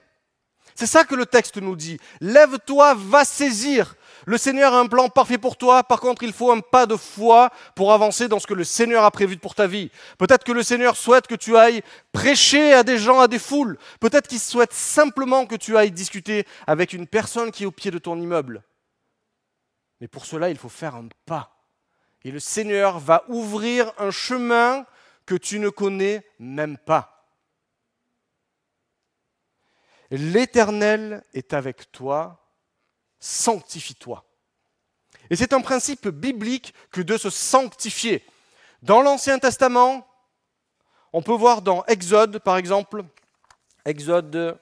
C'est 0.81 0.87
ça 0.87 1.03
que 1.03 1.13
le 1.13 1.27
texte 1.27 1.57
nous 1.57 1.75
dit. 1.75 1.99
Lève-toi, 2.21 2.95
va 2.95 3.23
saisir. 3.23 3.93
Le 4.25 4.35
Seigneur 4.35 4.73
a 4.73 4.79
un 4.79 4.87
plan 4.87 5.09
parfait 5.09 5.37
pour 5.37 5.55
toi. 5.55 5.83
Par 5.83 5.99
contre, 5.99 6.23
il 6.23 6.33
faut 6.33 6.51
un 6.51 6.59
pas 6.59 6.87
de 6.87 6.95
foi 6.95 7.51
pour 7.75 7.93
avancer 7.93 8.27
dans 8.27 8.39
ce 8.39 8.47
que 8.47 8.55
le 8.55 8.63
Seigneur 8.63 9.03
a 9.03 9.11
prévu 9.11 9.37
pour 9.37 9.53
ta 9.53 9.67
vie. 9.67 9.91
Peut-être 10.17 10.43
que 10.43 10.51
le 10.51 10.63
Seigneur 10.63 10.97
souhaite 10.97 11.27
que 11.27 11.35
tu 11.35 11.55
ailles 11.55 11.83
prêcher 12.11 12.73
à 12.73 12.81
des 12.81 12.97
gens, 12.97 13.19
à 13.19 13.27
des 13.27 13.37
foules. 13.37 13.77
Peut-être 13.99 14.27
qu'il 14.27 14.39
souhaite 14.39 14.73
simplement 14.73 15.45
que 15.45 15.53
tu 15.53 15.77
ailles 15.77 15.91
discuter 15.91 16.47
avec 16.65 16.93
une 16.93 17.05
personne 17.05 17.51
qui 17.51 17.61
est 17.61 17.67
au 17.67 17.71
pied 17.71 17.91
de 17.91 17.99
ton 17.99 18.19
immeuble. 18.19 18.63
Mais 19.99 20.07
pour 20.07 20.25
cela, 20.25 20.49
il 20.49 20.57
faut 20.57 20.67
faire 20.67 20.95
un 20.95 21.09
pas. 21.27 21.63
Et 22.23 22.31
le 22.31 22.39
Seigneur 22.39 22.97
va 22.97 23.23
ouvrir 23.27 23.93
un 23.99 24.09
chemin 24.09 24.87
que 25.27 25.35
tu 25.35 25.59
ne 25.59 25.69
connais 25.69 26.25
même 26.39 26.79
pas. 26.79 27.20
L'Éternel 30.11 31.23
est 31.33 31.53
avec 31.53 31.91
toi, 31.91 32.45
sanctifie-toi. 33.19 34.25
Et 35.29 35.37
c'est 35.37 35.53
un 35.53 35.61
principe 35.61 36.09
biblique 36.09 36.73
que 36.91 36.99
de 37.01 37.17
se 37.17 37.29
sanctifier. 37.29 38.25
Dans 38.81 39.01
l'Ancien 39.01 39.39
Testament, 39.39 40.05
on 41.13 41.21
peut 41.21 41.33
voir 41.33 41.61
dans 41.61 41.85
Exode, 41.85 42.39
par 42.39 42.57
exemple, 42.57 43.05
Exode, 43.85 44.59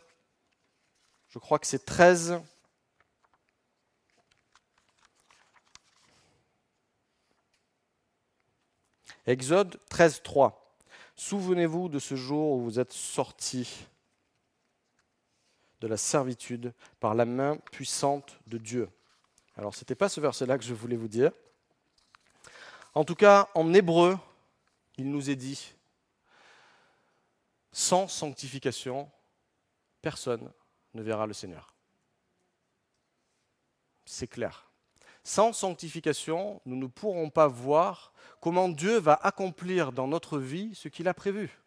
je 1.30 1.40
crois 1.40 1.58
que 1.58 1.66
c'est 1.66 1.84
13, 1.84 2.40
Exode 9.26 9.80
13, 9.90 10.22
3. 10.24 10.76
Souvenez-vous 11.16 11.90
de 11.90 12.00
ce 12.00 12.16
jour 12.16 12.54
où 12.54 12.62
vous 12.62 12.80
êtes 12.80 12.94
sortis 12.94 13.88
de 15.82 15.88
la 15.88 15.98
servitude 15.98 16.74
par 17.00 17.16
la 17.16 17.26
main 17.26 17.58
puissante 17.72 18.40
de 18.48 18.58
Dieu. 18.58 18.90
Alors, 19.56 19.74
ce 19.74 19.82
n'était 19.82 19.96
pas 19.96 20.10
ce 20.10 20.20
verset-là 20.20 20.58
que 20.58 20.64
je 20.64 20.74
voulais 20.74 20.96
vous 20.96 21.08
dire. 21.08 21.32
En 22.94 23.04
tout 23.04 23.16
cas, 23.16 23.50
en 23.56 23.74
hébreu, 23.74 24.18
il 24.98 25.10
nous 25.10 25.30
est 25.30 25.36
dit, 25.36 25.74
sans 27.72 28.08
sanctification, 28.08 29.10
personne 30.02 30.52
ne 30.94 31.02
verra 31.02 31.28
le 31.28 31.34
Seigneur. 31.34 31.74
C'est 34.06 34.28
clair. 34.28 34.70
Sans 35.24 35.54
sanctification, 35.54 36.62
nous 36.66 36.76
ne 36.76 36.88
pourrons 36.88 37.30
pas 37.30 37.48
voir 37.48 38.14
comment 38.40 38.70
Dieu 38.70 38.98
va 38.98 39.14
accomplir 39.14 39.92
dans 39.92 40.08
notre 40.08 40.40
vie 40.40 40.74
ce 40.74 40.88
qu'il 40.88 41.08
a 41.08 41.14
prévu. 41.14 41.60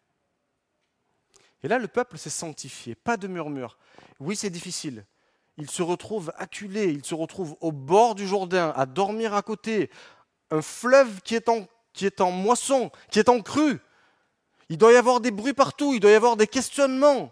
Et 1.63 1.67
là, 1.69 1.79
le 1.79 1.87
peuple 1.87 2.17
s'est 2.17 2.29
sanctifié, 2.29 2.93
pas 2.93 3.17
de 3.17 3.27
murmure. 3.27 3.77
Oui, 4.19 4.35
c'est 4.35 4.49
difficile. 4.49 5.05
Il 5.57 5.69
se 5.69 5.81
retrouve 5.81 6.33
acculé, 6.37 6.85
il 6.85 7.05
se 7.05 7.15
retrouve 7.15 7.55
au 7.61 7.71
bord 7.71 8.15
du 8.15 8.27
Jourdain, 8.27 8.73
à 8.75 8.85
dormir 8.85 9.33
à 9.33 9.41
côté, 9.41 9.89
un 10.51 10.61
fleuve 10.61 11.21
qui 11.21 11.35
est 11.35 11.47
en, 11.47 11.67
qui 11.93 12.05
est 12.05 12.21
en 12.21 12.31
moisson, 12.31 12.91
qui 13.09 13.19
est 13.19 13.29
en 13.29 13.41
crue. 13.41 13.79
Il 14.69 14.77
doit 14.77 14.93
y 14.93 14.97
avoir 14.97 15.21
des 15.21 15.31
bruits 15.31 15.53
partout, 15.53 15.93
il 15.93 15.99
doit 15.99 16.11
y 16.11 16.15
avoir 16.15 16.35
des 16.35 16.47
questionnements. 16.47 17.31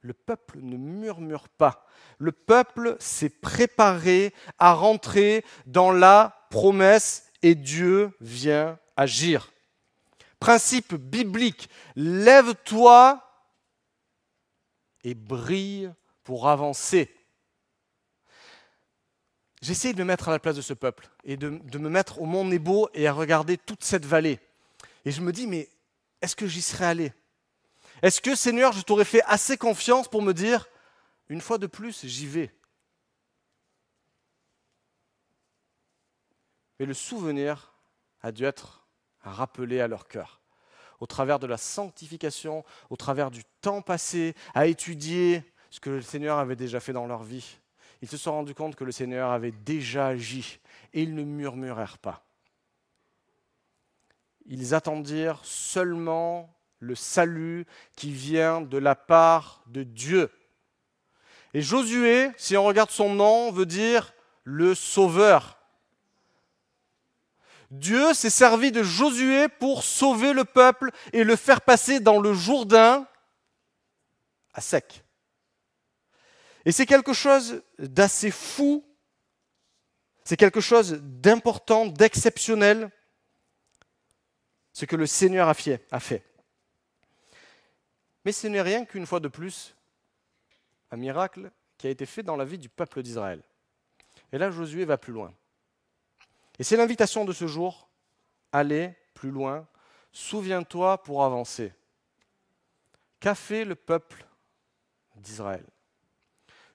Le 0.00 0.14
peuple 0.14 0.58
ne 0.62 0.76
murmure 0.76 1.48
pas. 1.48 1.86
Le 2.18 2.32
peuple 2.32 2.96
s'est 2.98 3.28
préparé 3.28 4.34
à 4.58 4.72
rentrer 4.72 5.44
dans 5.66 5.92
la 5.92 6.46
promesse 6.50 7.26
et 7.42 7.54
Dieu 7.54 8.12
vient 8.20 8.78
agir. 8.96 9.52
Principe 10.38 10.94
biblique, 10.94 11.68
lève-toi 11.96 13.22
et 15.04 15.14
brille 15.14 15.92
pour 16.22 16.48
avancer. 16.48 17.14
J'essaie 19.62 19.92
de 19.92 19.98
me 19.98 20.04
mettre 20.04 20.28
à 20.28 20.32
la 20.32 20.38
place 20.38 20.56
de 20.56 20.62
ce 20.62 20.72
peuple 20.72 21.08
et 21.24 21.36
de, 21.36 21.48
me 21.50 21.88
mettre 21.88 22.20
au 22.20 22.24
mont 22.24 22.44
Nebo 22.44 22.88
et 22.94 23.06
à 23.06 23.12
regarder 23.12 23.58
toute 23.58 23.84
cette 23.84 24.06
vallée. 24.06 24.40
Et 25.04 25.10
je 25.10 25.20
me 25.20 25.32
dis, 25.32 25.46
mais 25.46 25.68
est-ce 26.22 26.36
que 26.36 26.46
j'y 26.46 26.62
serais 26.62 26.86
allé? 26.86 27.12
Est-ce 28.02 28.20
que, 28.20 28.34
Seigneur, 28.34 28.72
je 28.72 28.80
t'aurais 28.80 29.04
fait 29.04 29.22
assez 29.26 29.58
confiance 29.58 30.08
pour 30.08 30.22
me 30.22 30.32
dire, 30.32 30.66
une 31.28 31.42
fois 31.42 31.58
de 31.58 31.66
plus, 31.66 32.06
j'y 32.06 32.26
vais? 32.26 32.54
Mais 36.78 36.86
le 36.86 36.94
souvenir 36.94 37.74
a 38.22 38.32
dû 38.32 38.44
être 38.44 38.86
rappelé 39.20 39.80
à 39.80 39.88
leur 39.88 40.08
cœur 40.08 40.39
au 41.00 41.06
travers 41.06 41.38
de 41.38 41.46
la 41.46 41.56
sanctification, 41.56 42.64
au 42.90 42.96
travers 42.96 43.30
du 43.30 43.42
temps 43.60 43.82
passé 43.82 44.34
à 44.54 44.66
étudier 44.66 45.42
ce 45.70 45.80
que 45.80 45.90
le 45.90 46.02
Seigneur 46.02 46.38
avait 46.38 46.56
déjà 46.56 46.80
fait 46.80 46.92
dans 46.92 47.06
leur 47.06 47.22
vie. 47.22 47.58
Ils 48.02 48.08
se 48.08 48.16
sont 48.16 48.32
rendus 48.32 48.54
compte 48.54 48.76
que 48.76 48.84
le 48.84 48.92
Seigneur 48.92 49.30
avait 49.30 49.52
déjà 49.52 50.08
agi 50.08 50.58
et 50.92 51.02
ils 51.02 51.14
ne 51.14 51.22
murmurèrent 51.22 51.98
pas. 51.98 52.24
Ils 54.46 54.74
attendirent 54.74 55.40
seulement 55.44 56.52
le 56.78 56.94
salut 56.94 57.66
qui 57.94 58.10
vient 58.10 58.60
de 58.60 58.78
la 58.78 58.94
part 58.94 59.62
de 59.66 59.82
Dieu. 59.82 60.30
Et 61.52 61.62
Josué, 61.62 62.30
si 62.36 62.56
on 62.56 62.64
regarde 62.64 62.90
son 62.90 63.14
nom, 63.14 63.52
veut 63.52 63.66
dire 63.66 64.12
le 64.44 64.74
sauveur. 64.74 65.59
Dieu 67.70 68.14
s'est 68.14 68.30
servi 68.30 68.72
de 68.72 68.82
Josué 68.82 69.48
pour 69.48 69.84
sauver 69.84 70.32
le 70.32 70.44
peuple 70.44 70.90
et 71.12 71.22
le 71.22 71.36
faire 71.36 71.60
passer 71.60 72.00
dans 72.00 72.20
le 72.20 72.34
Jourdain 72.34 73.06
à 74.52 74.60
sec. 74.60 75.04
Et 76.64 76.72
c'est 76.72 76.86
quelque 76.86 77.12
chose 77.12 77.62
d'assez 77.78 78.30
fou, 78.30 78.84
c'est 80.24 80.36
quelque 80.36 80.60
chose 80.60 81.00
d'important, 81.00 81.86
d'exceptionnel, 81.86 82.90
ce 84.72 84.84
que 84.84 84.96
le 84.96 85.06
Seigneur 85.06 85.48
a 85.48 85.54
fait. 85.54 86.24
Mais 88.24 88.32
ce 88.32 88.46
n'est 88.48 88.60
rien 88.60 88.84
qu'une 88.84 89.06
fois 89.06 89.20
de 89.20 89.28
plus 89.28 89.74
un 90.90 90.96
miracle 90.96 91.50
qui 91.78 91.86
a 91.86 91.90
été 91.90 92.04
fait 92.04 92.22
dans 92.22 92.36
la 92.36 92.44
vie 92.44 92.58
du 92.58 92.68
peuple 92.68 93.02
d'Israël. 93.02 93.42
Et 94.32 94.38
là, 94.38 94.50
Josué 94.50 94.84
va 94.84 94.98
plus 94.98 95.12
loin. 95.12 95.32
Et 96.60 96.62
c'est 96.62 96.76
l'invitation 96.76 97.24
de 97.24 97.32
ce 97.32 97.46
jour, 97.46 97.88
allez 98.52 98.92
plus 99.14 99.30
loin, 99.30 99.66
souviens-toi 100.12 101.02
pour 101.02 101.24
avancer. 101.24 101.72
Qu'a 103.18 103.34
fait 103.34 103.64
le 103.64 103.74
peuple 103.74 104.26
d'Israël? 105.16 105.64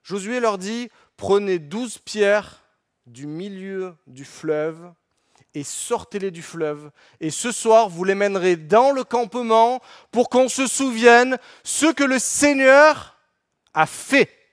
Josué 0.02 0.40
leur 0.40 0.58
dit, 0.58 0.90
prenez 1.18 1.60
douze 1.60 2.00
pierres 2.00 2.64
du 3.06 3.28
milieu 3.28 3.96
du 4.08 4.26
fleuve 4.26 4.92
et 5.54 5.64
sortez-les 5.64 6.32
du 6.32 6.42
fleuve. 6.42 6.90
Et 7.20 7.30
ce 7.30 7.52
soir, 7.52 7.88
vous 7.88 8.06
les 8.06 8.16
mènerez 8.16 8.56
dans 8.56 8.90
le 8.90 9.04
campement 9.04 9.84
pour 10.10 10.30
qu'on 10.30 10.50
se 10.50 10.66
souvienne 10.66 11.38
ce 11.64 11.94
que 11.94 12.04
le 12.04 12.18
Seigneur 12.18 13.20
a 13.76 13.86
fait. 13.86 14.45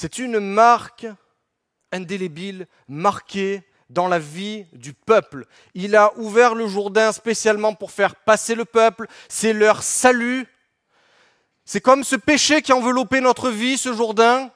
C'est 0.00 0.20
une 0.20 0.38
marque 0.38 1.08
indélébile, 1.90 2.68
marquée 2.86 3.64
dans 3.90 4.06
la 4.06 4.20
vie 4.20 4.64
du 4.72 4.92
peuple. 4.92 5.44
Il 5.74 5.96
a 5.96 6.16
ouvert 6.18 6.54
le 6.54 6.68
Jourdain 6.68 7.10
spécialement 7.10 7.74
pour 7.74 7.90
faire 7.90 8.14
passer 8.14 8.54
le 8.54 8.64
peuple. 8.64 9.08
C'est 9.28 9.52
leur 9.52 9.82
salut. 9.82 10.46
C'est 11.64 11.80
comme 11.80 12.04
ce 12.04 12.14
péché 12.14 12.62
qui 12.62 12.72
enveloppait 12.72 13.20
notre 13.20 13.50
vie, 13.50 13.76
ce 13.76 13.92
Jourdain. 13.92 14.52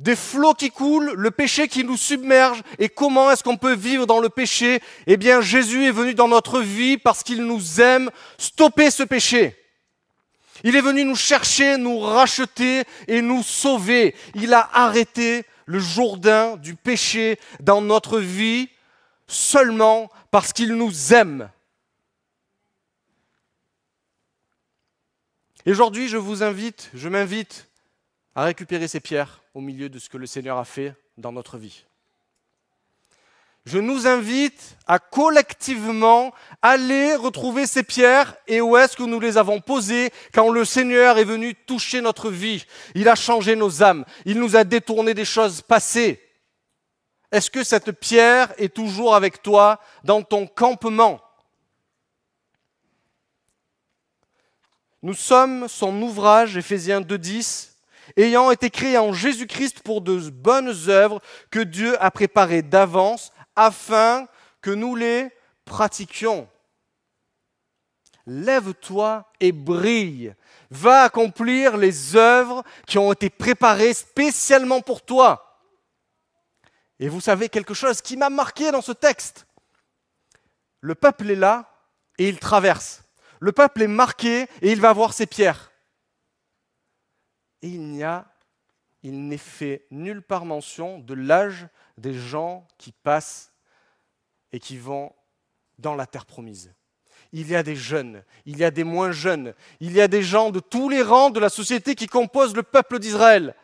Des 0.00 0.16
flots 0.16 0.54
qui 0.54 0.72
coulent, 0.72 1.12
le 1.12 1.30
péché 1.30 1.68
qui 1.68 1.84
nous 1.84 1.96
submerge. 1.96 2.60
Et 2.80 2.88
comment 2.88 3.30
est-ce 3.30 3.44
qu'on 3.44 3.56
peut 3.56 3.76
vivre 3.76 4.06
dans 4.06 4.18
le 4.18 4.28
péché? 4.28 4.82
Eh 5.06 5.16
bien, 5.16 5.40
Jésus 5.40 5.86
est 5.86 5.92
venu 5.92 6.14
dans 6.14 6.26
notre 6.26 6.60
vie 6.60 6.98
parce 6.98 7.22
qu'il 7.22 7.44
nous 7.44 7.80
aime 7.80 8.10
stopper 8.38 8.90
ce 8.90 9.04
péché. 9.04 9.56
Il 10.64 10.76
est 10.76 10.80
venu 10.80 11.04
nous 11.04 11.14
chercher, 11.14 11.76
nous 11.76 12.00
racheter 12.00 12.84
et 13.06 13.20
nous 13.20 13.42
sauver. 13.42 14.16
Il 14.34 14.54
a 14.54 14.68
arrêté 14.72 15.44
le 15.66 15.78
Jourdain 15.78 16.56
du 16.56 16.74
péché 16.74 17.38
dans 17.60 17.82
notre 17.82 18.18
vie 18.18 18.70
seulement 19.26 20.10
parce 20.30 20.54
qu'il 20.54 20.74
nous 20.74 21.12
aime. 21.12 21.50
Et 25.66 25.70
aujourd'hui, 25.70 26.08
je 26.08 26.16
vous 26.16 26.42
invite, 26.42 26.90
je 26.94 27.08
m'invite 27.08 27.68
à 28.34 28.44
récupérer 28.44 28.88
ces 28.88 29.00
pierres 29.00 29.42
au 29.52 29.60
milieu 29.60 29.90
de 29.90 29.98
ce 29.98 30.08
que 30.08 30.16
le 30.16 30.26
Seigneur 30.26 30.58
a 30.58 30.64
fait 30.64 30.94
dans 31.16 31.32
notre 31.32 31.58
vie. 31.58 31.84
Je 33.66 33.78
nous 33.78 34.06
invite 34.06 34.76
à 34.86 34.98
collectivement 34.98 36.34
aller 36.60 37.16
retrouver 37.16 37.66
ces 37.66 37.82
pierres 37.82 38.36
et 38.46 38.60
où 38.60 38.76
est-ce 38.76 38.96
que 38.96 39.02
nous 39.02 39.20
les 39.20 39.38
avons 39.38 39.60
posées 39.60 40.12
quand 40.34 40.50
le 40.50 40.66
Seigneur 40.66 41.16
est 41.16 41.24
venu 41.24 41.54
toucher 41.54 42.02
notre 42.02 42.30
vie. 42.30 42.66
Il 42.94 43.08
a 43.08 43.14
changé 43.14 43.56
nos 43.56 43.82
âmes, 43.82 44.04
il 44.26 44.38
nous 44.38 44.54
a 44.56 44.64
détourné 44.64 45.14
des 45.14 45.24
choses 45.24 45.62
passées. 45.62 46.20
Est-ce 47.32 47.50
que 47.50 47.64
cette 47.64 47.92
pierre 47.92 48.52
est 48.58 48.74
toujours 48.74 49.14
avec 49.14 49.42
toi 49.42 49.80
dans 50.04 50.22
ton 50.22 50.46
campement? 50.46 51.20
Nous 55.02 55.14
sommes 55.14 55.68
son 55.68 56.00
ouvrage, 56.02 56.56
Éphésiens 56.56 57.00
2.10, 57.00 57.70
ayant 58.16 58.50
été 58.50 58.70
créés 58.70 58.98
en 58.98 59.12
Jésus-Christ 59.12 59.80
pour 59.80 60.00
de 60.00 60.30
bonnes 60.30 60.74
œuvres 60.88 61.20
que 61.50 61.60
Dieu 61.60 62.02
a 62.02 62.10
préparées 62.10 62.62
d'avance 62.62 63.32
afin 63.56 64.26
que 64.60 64.70
nous 64.70 64.96
les 64.96 65.30
pratiquions. 65.64 66.48
Lève-toi 68.26 69.30
et 69.40 69.52
brille. 69.52 70.34
Va 70.70 71.02
accomplir 71.02 71.76
les 71.76 72.16
œuvres 72.16 72.64
qui 72.86 72.98
ont 72.98 73.12
été 73.12 73.30
préparées 73.30 73.92
spécialement 73.92 74.80
pour 74.80 75.02
toi. 75.02 75.60
Et 76.98 77.08
vous 77.08 77.20
savez 77.20 77.48
quelque 77.48 77.74
chose 77.74 78.00
qui 78.00 78.16
m'a 78.16 78.30
marqué 78.30 78.70
dans 78.70 78.80
ce 78.80 78.92
texte. 78.92 79.46
Le 80.80 80.94
peuple 80.94 81.30
est 81.30 81.36
là 81.36 81.70
et 82.18 82.28
il 82.28 82.38
traverse. 82.38 83.02
Le 83.40 83.52
peuple 83.52 83.82
est 83.82 83.88
marqué 83.88 84.48
et 84.62 84.72
il 84.72 84.80
va 84.80 84.92
voir 84.92 85.12
ses 85.12 85.26
pierres. 85.26 85.70
Il 87.62 87.82
n'y 87.88 88.02
a, 88.02 88.26
il 89.04 89.28
n'est 89.28 89.36
fait 89.36 89.84
nulle 89.90 90.22
part 90.22 90.46
mention 90.46 90.98
de 90.98 91.12
l'âge 91.12 91.68
des 91.98 92.14
gens 92.14 92.66
qui 92.78 92.90
passent 92.90 93.52
et 94.50 94.58
qui 94.58 94.78
vont 94.78 95.12
dans 95.78 95.94
la 95.94 96.06
terre 96.06 96.24
promise. 96.24 96.72
Il 97.30 97.48
y 97.48 97.54
a 97.54 97.62
des 97.62 97.76
jeunes, 97.76 98.24
il 98.46 98.56
y 98.56 98.64
a 98.64 98.70
des 98.70 98.82
moins 98.82 99.12
jeunes, 99.12 99.54
il 99.80 99.92
y 99.92 100.00
a 100.00 100.08
des 100.08 100.22
gens 100.22 100.50
de 100.50 100.58
tous 100.58 100.88
les 100.88 101.02
rangs 101.02 101.30
de 101.30 101.38
la 101.38 101.50
société 101.50 101.94
qui 101.94 102.06
composent 102.06 102.56
le 102.56 102.62
peuple 102.62 102.98
d'Israël. 102.98 103.54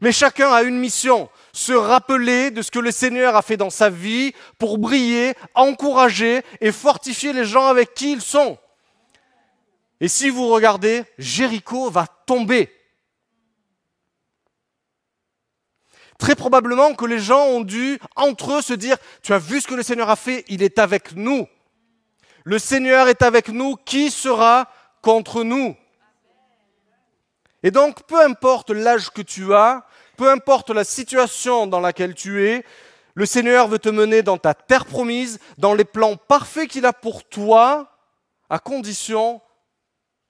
Mais 0.00 0.12
chacun 0.12 0.50
a 0.50 0.62
une 0.62 0.78
mission, 0.78 1.28
se 1.52 1.72
rappeler 1.72 2.50
de 2.50 2.62
ce 2.62 2.70
que 2.70 2.78
le 2.78 2.90
Seigneur 2.90 3.36
a 3.36 3.42
fait 3.42 3.56
dans 3.58 3.70
sa 3.70 3.90
vie 3.90 4.32
pour 4.58 4.78
briller, 4.78 5.34
encourager 5.54 6.42
et 6.60 6.72
fortifier 6.72 7.34
les 7.34 7.44
gens 7.44 7.66
avec 7.66 7.92
qui 7.92 8.12
ils 8.12 8.22
sont. 8.22 8.58
Et 10.00 10.08
si 10.08 10.30
vous 10.30 10.48
regardez, 10.48 11.04
Jéricho 11.18 11.90
va 11.90 12.06
tomber. 12.06 12.75
Très 16.18 16.34
probablement 16.34 16.94
que 16.94 17.04
les 17.04 17.18
gens 17.18 17.44
ont 17.46 17.60
dû, 17.60 17.98
entre 18.14 18.54
eux, 18.54 18.62
se 18.62 18.72
dire, 18.72 18.96
tu 19.22 19.32
as 19.32 19.38
vu 19.38 19.60
ce 19.60 19.66
que 19.66 19.74
le 19.74 19.82
Seigneur 19.82 20.08
a 20.08 20.16
fait, 20.16 20.44
il 20.48 20.62
est 20.62 20.78
avec 20.78 21.14
nous. 21.14 21.46
Le 22.44 22.58
Seigneur 22.58 23.08
est 23.08 23.22
avec 23.22 23.48
nous, 23.48 23.76
qui 23.76 24.10
sera 24.10 24.68
contre 25.02 25.42
nous? 25.42 25.76
Et 27.62 27.70
donc, 27.70 28.04
peu 28.04 28.20
importe 28.22 28.70
l'âge 28.70 29.10
que 29.10 29.22
tu 29.22 29.52
as, 29.52 29.84
peu 30.16 30.30
importe 30.30 30.70
la 30.70 30.84
situation 30.84 31.66
dans 31.66 31.80
laquelle 31.80 32.14
tu 32.14 32.46
es, 32.46 32.64
le 33.14 33.26
Seigneur 33.26 33.66
veut 33.68 33.78
te 33.78 33.88
mener 33.88 34.22
dans 34.22 34.38
ta 34.38 34.54
terre 34.54 34.86
promise, 34.86 35.38
dans 35.58 35.74
les 35.74 35.84
plans 35.84 36.16
parfaits 36.16 36.68
qu'il 36.68 36.86
a 36.86 36.92
pour 36.92 37.24
toi, 37.24 37.90
à 38.48 38.58
condition 38.58 39.40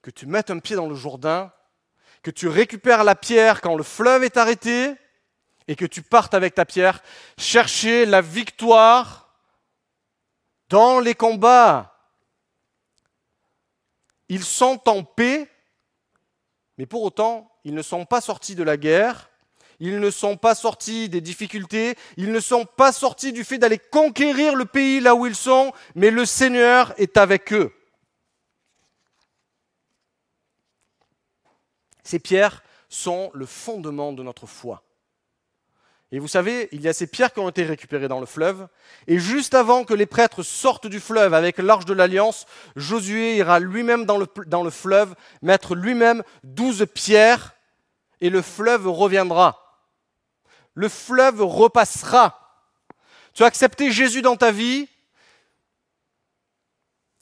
que 0.02 0.10
tu 0.10 0.26
mettes 0.26 0.50
un 0.50 0.58
pied 0.58 0.76
dans 0.76 0.88
le 0.88 0.94
Jourdain, 0.94 1.52
que 2.22 2.30
tu 2.30 2.48
récupères 2.48 3.04
la 3.04 3.14
pierre 3.14 3.60
quand 3.60 3.76
le 3.76 3.82
fleuve 3.82 4.24
est 4.24 4.36
arrêté, 4.36 4.94
et 5.68 5.76
que 5.76 5.84
tu 5.84 6.02
partes 6.02 6.34
avec 6.34 6.54
ta 6.54 6.64
pierre 6.64 7.02
chercher 7.38 8.06
la 8.06 8.20
victoire 8.20 9.34
dans 10.68 11.00
les 11.00 11.14
combats. 11.14 11.92
Ils 14.28 14.44
sont 14.44 14.88
en 14.88 15.04
paix, 15.04 15.48
mais 16.78 16.86
pour 16.86 17.02
autant, 17.02 17.50
ils 17.64 17.74
ne 17.74 17.82
sont 17.82 18.04
pas 18.04 18.20
sortis 18.20 18.54
de 18.54 18.62
la 18.62 18.76
guerre, 18.76 19.30
ils 19.78 20.00
ne 20.00 20.10
sont 20.10 20.36
pas 20.36 20.54
sortis 20.54 21.08
des 21.08 21.20
difficultés, 21.20 21.96
ils 22.16 22.32
ne 22.32 22.40
sont 22.40 22.64
pas 22.64 22.92
sortis 22.92 23.32
du 23.32 23.44
fait 23.44 23.58
d'aller 23.58 23.78
conquérir 23.78 24.54
le 24.54 24.64
pays 24.64 25.00
là 25.00 25.14
où 25.14 25.26
ils 25.26 25.36
sont, 25.36 25.72
mais 25.94 26.10
le 26.10 26.24
Seigneur 26.24 26.94
est 26.98 27.16
avec 27.16 27.52
eux. 27.52 27.72
Ces 32.02 32.18
pierres 32.20 32.62
sont 32.88 33.30
le 33.34 33.46
fondement 33.46 34.12
de 34.12 34.22
notre 34.22 34.46
foi. 34.46 34.85
Et 36.12 36.20
vous 36.20 36.28
savez, 36.28 36.68
il 36.70 36.80
y 36.82 36.88
a 36.88 36.92
ces 36.92 37.08
pierres 37.08 37.32
qui 37.32 37.40
ont 37.40 37.48
été 37.48 37.64
récupérées 37.64 38.06
dans 38.06 38.20
le 38.20 38.26
fleuve. 38.26 38.68
Et 39.08 39.18
juste 39.18 39.54
avant 39.54 39.84
que 39.84 39.94
les 39.94 40.06
prêtres 40.06 40.44
sortent 40.44 40.86
du 40.86 41.00
fleuve 41.00 41.34
avec 41.34 41.58
l'arche 41.58 41.84
de 41.84 41.94
l'alliance, 41.94 42.46
Josué 42.76 43.36
ira 43.36 43.58
lui-même 43.58 44.04
dans 44.04 44.16
le, 44.18 44.70
fleuve, 44.70 45.16
mettre 45.42 45.74
lui-même 45.74 46.22
douze 46.44 46.86
pierres, 46.94 47.54
et 48.20 48.30
le 48.30 48.40
fleuve 48.40 48.86
reviendra. 48.88 49.82
Le 50.74 50.88
fleuve 50.88 51.42
repassera. 51.42 52.40
Tu 53.34 53.42
as 53.42 53.46
accepté 53.46 53.90
Jésus 53.90 54.22
dans 54.22 54.36
ta 54.36 54.52
vie, 54.52 54.88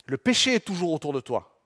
le 0.06 0.18
péché 0.18 0.54
est 0.54 0.64
toujours 0.64 0.92
autour 0.92 1.12
de 1.12 1.20
toi. 1.20 1.58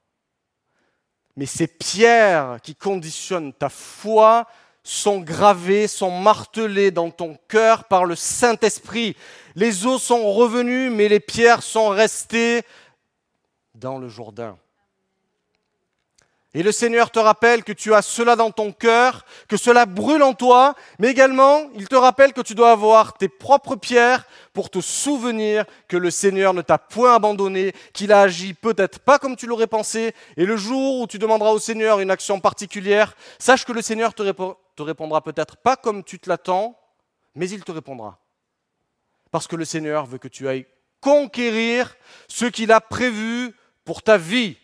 Mais 1.37 1.47
ces 1.47 1.67
pierres 1.67 2.59
qui 2.63 2.75
conditionnent 2.75 3.53
ta 3.53 3.69
foi 3.69 4.47
sont 4.89 5.21
gravés, 5.21 5.87
sont 5.87 6.11
martelés 6.11 6.91
dans 6.91 7.11
ton 7.11 7.37
cœur 7.47 7.85
par 7.85 8.07
le 8.07 8.17
Saint-Esprit. 8.17 9.17
Les 9.55 9.85
eaux 9.85 9.99
sont 9.99 10.33
revenues, 10.33 10.89
mais 10.89 11.09
les 11.09 11.21
pierres 11.21 11.63
sont 11.63 11.91
restées 11.91 12.63
dans 13.75 13.99
le 13.99 14.09
Jourdain. 14.09 14.57
Et 16.59 16.65
le 16.65 16.73
Seigneur 16.73 17.13
te 17.13 17.21
rappelle 17.21 17.63
que 17.63 17.73
tu 17.73 17.95
as 17.95 18.03
cela 18.03 18.35
dans 18.35 18.51
ton 18.51 18.73
cœur, 18.73 19.25
que 19.47 19.57
cela 19.57 19.87
brûle 19.87 20.25
en 20.25 20.35
toi, 20.35 20.75
mais 20.99 21.07
également 21.07 21.71
il 21.77 21.87
te 21.87 21.95
rappelle 21.95 22.33
que 22.33 22.41
tu 22.41 22.57
dois 22.57 22.73
avoir 22.73 23.17
tes 23.17 23.29
propres 23.29 23.77
pierres 23.77 24.27
pour 24.53 24.69
te 24.69 24.81
souvenir 24.81 25.67
que 25.87 25.97
le 25.97 26.11
Seigneur 26.11 26.55
ne 26.55 26.63
t'a 26.63 26.77
point 26.77 27.15
abandonné, 27.15 27.73
qu'il 27.93 28.11
a 28.11 28.23
agi 28.23 28.55
peut-être 28.55 28.99
pas 28.99 29.21
comme 29.21 29.37
tu 29.37 29.47
l'aurais 29.47 29.69
pensé, 29.69 30.17
et 30.37 30.45
le 30.47 30.57
jour 30.57 31.01
où 31.01 31.07
tu 31.07 31.21
demanderas 31.21 31.51
au 31.53 31.61
Seigneur 31.61 32.01
une 32.01 32.11
action 32.11 32.41
particulière, 32.41 33.15
sache 33.39 33.65
que 33.65 33.73
le 33.73 33.81
Seigneur 33.81 34.13
te, 34.13 34.29
te 34.29 34.83
répondra 34.83 35.23
peut-être 35.23 35.59
pas 35.59 35.77
comme 35.77 36.03
tu 36.03 36.19
te 36.19 36.29
l'attends, 36.29 36.77
mais 37.37 37.49
il 37.49 37.63
te 37.63 37.71
répondra. 37.71 38.19
Parce 39.31 39.47
que 39.47 39.55
le 39.55 39.65
Seigneur 39.65 40.07
veut 40.07 40.19
que 40.19 40.27
tu 40.27 40.49
ailles 40.49 40.67
conquérir 41.01 41.95
ce 42.27 42.47
qu'il 42.47 42.73
a 42.73 42.81
prévu 42.81 43.55
pour 43.85 44.03
ta 44.03 44.19
vie. 44.19 44.57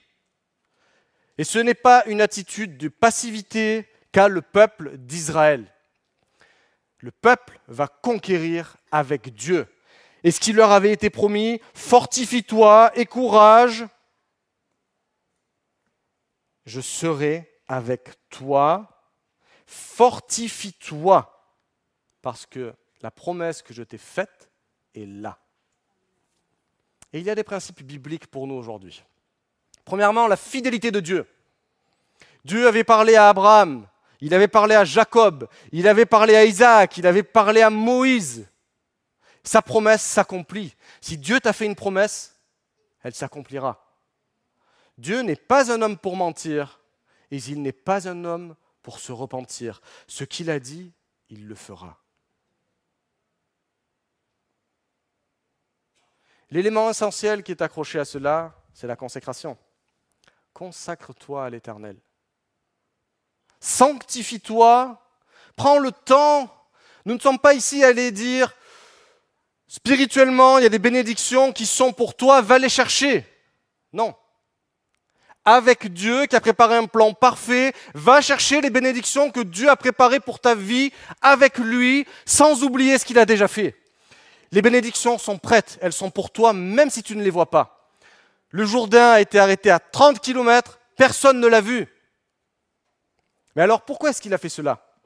Et 1.38 1.44
ce 1.44 1.58
n'est 1.58 1.74
pas 1.74 2.04
une 2.06 2.20
attitude 2.20 2.76
de 2.76 2.88
passivité 2.88 3.88
qu'a 4.12 4.28
le 4.28 4.42
peuple 4.42 4.96
d'Israël. 4.98 5.72
Le 6.98 7.10
peuple 7.10 7.58
va 7.68 7.88
conquérir 7.88 8.76
avec 8.92 9.34
Dieu. 9.34 9.66
Et 10.22 10.30
ce 10.30 10.40
qui 10.40 10.52
leur 10.52 10.70
avait 10.70 10.92
été 10.92 11.10
promis, 11.10 11.60
fortifie-toi 11.74 12.92
et 12.94 13.04
courage, 13.04 13.84
je 16.64 16.80
serai 16.80 17.60
avec 17.68 18.08
toi, 18.30 19.12
fortifie-toi, 19.66 21.30
parce 22.22 22.46
que 22.46 22.74
la 23.02 23.10
promesse 23.10 23.60
que 23.60 23.74
je 23.74 23.82
t'ai 23.82 23.98
faite 23.98 24.50
est 24.94 25.06
là. 25.06 25.38
Et 27.12 27.18
il 27.18 27.24
y 27.24 27.30
a 27.30 27.34
des 27.34 27.44
principes 27.44 27.82
bibliques 27.82 28.28
pour 28.28 28.46
nous 28.46 28.54
aujourd'hui. 28.54 29.04
Premièrement, 29.84 30.26
la 30.26 30.36
fidélité 30.36 30.90
de 30.90 31.00
Dieu. 31.00 31.26
Dieu 32.44 32.66
avait 32.66 32.84
parlé 32.84 33.16
à 33.16 33.28
Abraham, 33.28 33.86
il 34.20 34.34
avait 34.34 34.48
parlé 34.48 34.74
à 34.74 34.84
Jacob, 34.84 35.48
il 35.72 35.88
avait 35.88 36.06
parlé 36.06 36.36
à 36.36 36.44
Isaac, 36.44 36.96
il 36.96 37.06
avait 37.06 37.22
parlé 37.22 37.62
à 37.62 37.70
Moïse. 37.70 38.48
Sa 39.42 39.60
promesse 39.60 40.02
s'accomplit. 40.02 40.74
Si 41.00 41.18
Dieu 41.18 41.40
t'a 41.40 41.52
fait 41.52 41.66
une 41.66 41.74
promesse, 41.74 42.40
elle 43.02 43.14
s'accomplira. 43.14 43.80
Dieu 44.96 45.20
n'est 45.20 45.36
pas 45.36 45.72
un 45.72 45.82
homme 45.82 45.98
pour 45.98 46.16
mentir, 46.16 46.80
et 47.30 47.36
il 47.36 47.60
n'est 47.60 47.72
pas 47.72 48.08
un 48.08 48.24
homme 48.24 48.56
pour 48.82 48.98
se 48.98 49.12
repentir. 49.12 49.80
Ce 50.06 50.24
qu'il 50.24 50.50
a 50.50 50.60
dit, 50.60 50.92
il 51.28 51.48
le 51.48 51.54
fera. 51.54 51.98
L'élément 56.50 56.88
essentiel 56.88 57.42
qui 57.42 57.52
est 57.52 57.62
accroché 57.62 57.98
à 57.98 58.04
cela, 58.04 58.54
c'est 58.72 58.86
la 58.86 58.96
consécration 58.96 59.58
consacre-toi 60.54 61.44
à 61.44 61.50
l'Éternel. 61.50 61.96
Sanctifie-toi, 63.60 65.02
prends 65.56 65.78
le 65.78 65.90
temps. 65.90 66.48
Nous 67.04 67.14
ne 67.14 67.18
sommes 67.18 67.38
pas 67.38 67.54
ici 67.54 67.84
à 67.84 67.88
aller 67.88 68.12
dire, 68.12 68.54
spirituellement, 69.66 70.58
il 70.58 70.62
y 70.62 70.66
a 70.66 70.70
des 70.70 70.78
bénédictions 70.78 71.52
qui 71.52 71.66
sont 71.66 71.92
pour 71.92 72.16
toi, 72.16 72.40
va 72.40 72.58
les 72.58 72.68
chercher. 72.68 73.26
Non. 73.92 74.14
Avec 75.44 75.92
Dieu 75.92 76.24
qui 76.26 76.36
a 76.36 76.40
préparé 76.40 76.76
un 76.76 76.86
plan 76.86 77.12
parfait, 77.12 77.74
va 77.92 78.22
chercher 78.22 78.62
les 78.62 78.70
bénédictions 78.70 79.30
que 79.30 79.40
Dieu 79.40 79.68
a 79.68 79.76
préparées 79.76 80.20
pour 80.20 80.40
ta 80.40 80.54
vie 80.54 80.92
avec 81.20 81.58
lui, 81.58 82.06
sans 82.24 82.62
oublier 82.62 82.96
ce 82.96 83.04
qu'il 83.04 83.18
a 83.18 83.26
déjà 83.26 83.48
fait. 83.48 83.76
Les 84.52 84.62
bénédictions 84.62 85.18
sont 85.18 85.36
prêtes, 85.36 85.78
elles 85.82 85.92
sont 85.92 86.10
pour 86.10 86.30
toi, 86.30 86.52
même 86.52 86.88
si 86.88 87.02
tu 87.02 87.16
ne 87.16 87.22
les 87.22 87.30
vois 87.30 87.50
pas. 87.50 87.83
Le 88.54 88.64
Jourdain 88.64 89.10
a 89.10 89.20
été 89.20 89.40
arrêté 89.40 89.68
à 89.68 89.80
30 89.80 90.20
km, 90.20 90.78
personne 90.96 91.40
ne 91.40 91.48
l'a 91.48 91.60
vu. 91.60 91.88
Mais 93.56 93.62
alors 93.62 93.84
pourquoi 93.84 94.10
est-ce 94.10 94.22
qu'il 94.22 94.32
a 94.32 94.38
fait 94.38 94.48
cela? 94.48 94.96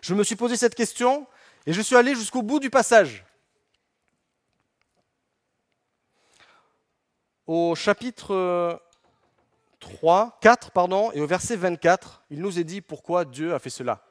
Je 0.00 0.14
me 0.14 0.24
suis 0.24 0.34
posé 0.34 0.56
cette 0.56 0.74
question 0.74 1.26
et 1.66 1.74
je 1.74 1.82
suis 1.82 1.94
allé 1.94 2.14
jusqu'au 2.14 2.40
bout 2.40 2.60
du 2.60 2.70
passage. 2.70 3.26
Au 7.46 7.74
chapitre 7.74 8.80
3, 9.80 10.38
4 10.40 10.70
pardon, 10.70 11.12
et 11.12 11.20
au 11.20 11.26
verset 11.26 11.56
24, 11.56 12.24
il 12.30 12.40
nous 12.40 12.58
est 12.58 12.64
dit 12.64 12.80
pourquoi 12.80 13.26
Dieu 13.26 13.52
a 13.52 13.58
fait 13.58 13.68
cela. 13.68 14.02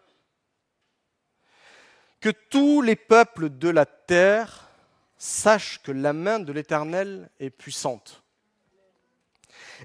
Que 2.21 2.29
tous 2.29 2.83
les 2.83 2.95
peuples 2.95 3.49
de 3.49 3.69
la 3.69 3.87
terre 3.87 4.69
sachent 5.17 5.81
que 5.81 5.91
la 5.91 6.13
main 6.13 6.37
de 6.37 6.53
l'Éternel 6.53 7.31
est 7.39 7.49
puissante. 7.49 8.22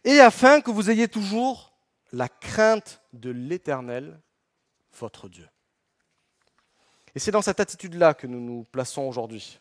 Et 0.05 0.21
afin 0.21 0.61
que 0.61 0.71
vous 0.71 0.91
ayez 0.91 1.09
toujours 1.09 1.73
la 2.13 2.29
crainte 2.29 3.03
de 3.13 3.31
l'Éternel, 3.31 4.21
votre 4.99 5.29
Dieu. 5.29 5.49
Et 7.15 7.19
c'est 7.19 7.31
dans 7.31 7.43
cette 7.43 7.61
attitude-là 7.61 8.15
que 8.15 8.27
nous 8.27 8.41
nous 8.41 8.65
plaçons 8.65 9.03
aujourd'hui, 9.03 9.61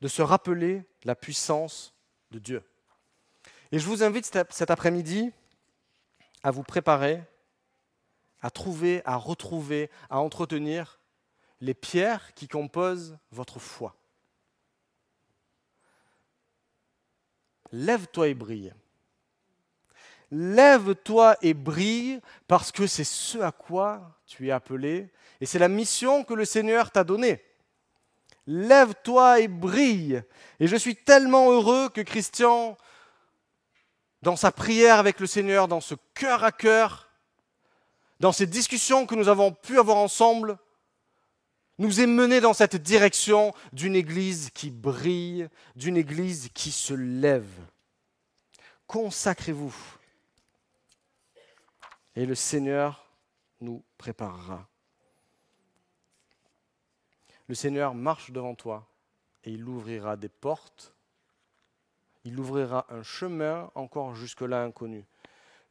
de 0.00 0.08
se 0.08 0.22
rappeler 0.22 0.84
la 1.04 1.14
puissance 1.14 1.94
de 2.30 2.38
Dieu. 2.38 2.62
Et 3.72 3.78
je 3.78 3.86
vous 3.86 4.02
invite 4.02 4.26
cet 4.50 4.70
après-midi 4.70 5.32
à 6.42 6.50
vous 6.50 6.62
préparer, 6.62 7.22
à 8.40 8.50
trouver, 8.50 9.02
à 9.04 9.16
retrouver, 9.16 9.90
à 10.10 10.18
entretenir 10.18 11.00
les 11.60 11.74
pierres 11.74 12.34
qui 12.34 12.48
composent 12.48 13.16
votre 13.30 13.60
foi. 13.60 13.96
Lève-toi 17.70 18.28
et 18.28 18.34
brille. 18.34 18.74
Lève-toi 20.34 21.36
et 21.42 21.52
brille 21.52 22.18
parce 22.48 22.72
que 22.72 22.86
c'est 22.86 23.04
ce 23.04 23.36
à 23.38 23.52
quoi 23.52 24.18
tu 24.26 24.48
es 24.48 24.50
appelé 24.50 25.10
et 25.42 25.46
c'est 25.46 25.58
la 25.58 25.68
mission 25.68 26.24
que 26.24 26.32
le 26.32 26.46
Seigneur 26.46 26.90
t'a 26.90 27.04
donnée. 27.04 27.44
Lève-toi 28.46 29.40
et 29.40 29.48
brille. 29.48 30.22
Et 30.58 30.66
je 30.66 30.76
suis 30.76 30.96
tellement 30.96 31.50
heureux 31.50 31.90
que 31.90 32.00
Christian, 32.00 32.78
dans 34.22 34.36
sa 34.36 34.52
prière 34.52 34.98
avec 34.98 35.20
le 35.20 35.26
Seigneur, 35.26 35.68
dans 35.68 35.82
ce 35.82 35.96
cœur 36.14 36.44
à 36.44 36.50
cœur, 36.50 37.10
dans 38.20 38.32
ces 38.32 38.46
discussions 38.46 39.04
que 39.04 39.14
nous 39.14 39.28
avons 39.28 39.52
pu 39.52 39.78
avoir 39.78 39.98
ensemble, 39.98 40.56
nous 41.76 42.00
ait 42.00 42.06
mené 42.06 42.40
dans 42.40 42.54
cette 42.54 42.76
direction 42.76 43.52
d'une 43.74 43.96
Église 43.96 44.48
qui 44.54 44.70
brille, 44.70 45.48
d'une 45.76 45.98
Église 45.98 46.48
qui 46.54 46.70
se 46.70 46.94
lève. 46.94 47.50
Consacrez-vous 48.86 49.74
et 52.14 52.26
le 52.26 52.34
Seigneur 52.34 53.06
nous 53.60 53.82
préparera. 53.96 54.66
Le 57.48 57.54
Seigneur 57.54 57.94
marche 57.94 58.30
devant 58.30 58.54
toi 58.54 58.86
et 59.44 59.50
il 59.50 59.66
ouvrira 59.66 60.16
des 60.16 60.28
portes, 60.28 60.94
il 62.24 62.38
ouvrira 62.38 62.86
un 62.88 63.02
chemin 63.02 63.70
encore 63.74 64.14
jusque-là 64.14 64.62
inconnu. 64.62 65.04